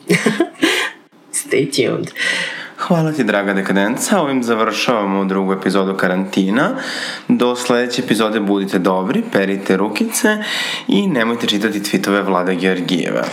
[1.44, 2.10] Stay tuned.
[2.78, 4.20] Hvala ti, draga dekadenca.
[4.20, 6.70] Ovim završavamo drugu epizodu karantina.
[7.28, 10.36] Do sledeće epizode budite dobri, perite rukice
[10.88, 13.24] i nemojte čitati tweetove Vlade Georgijeva.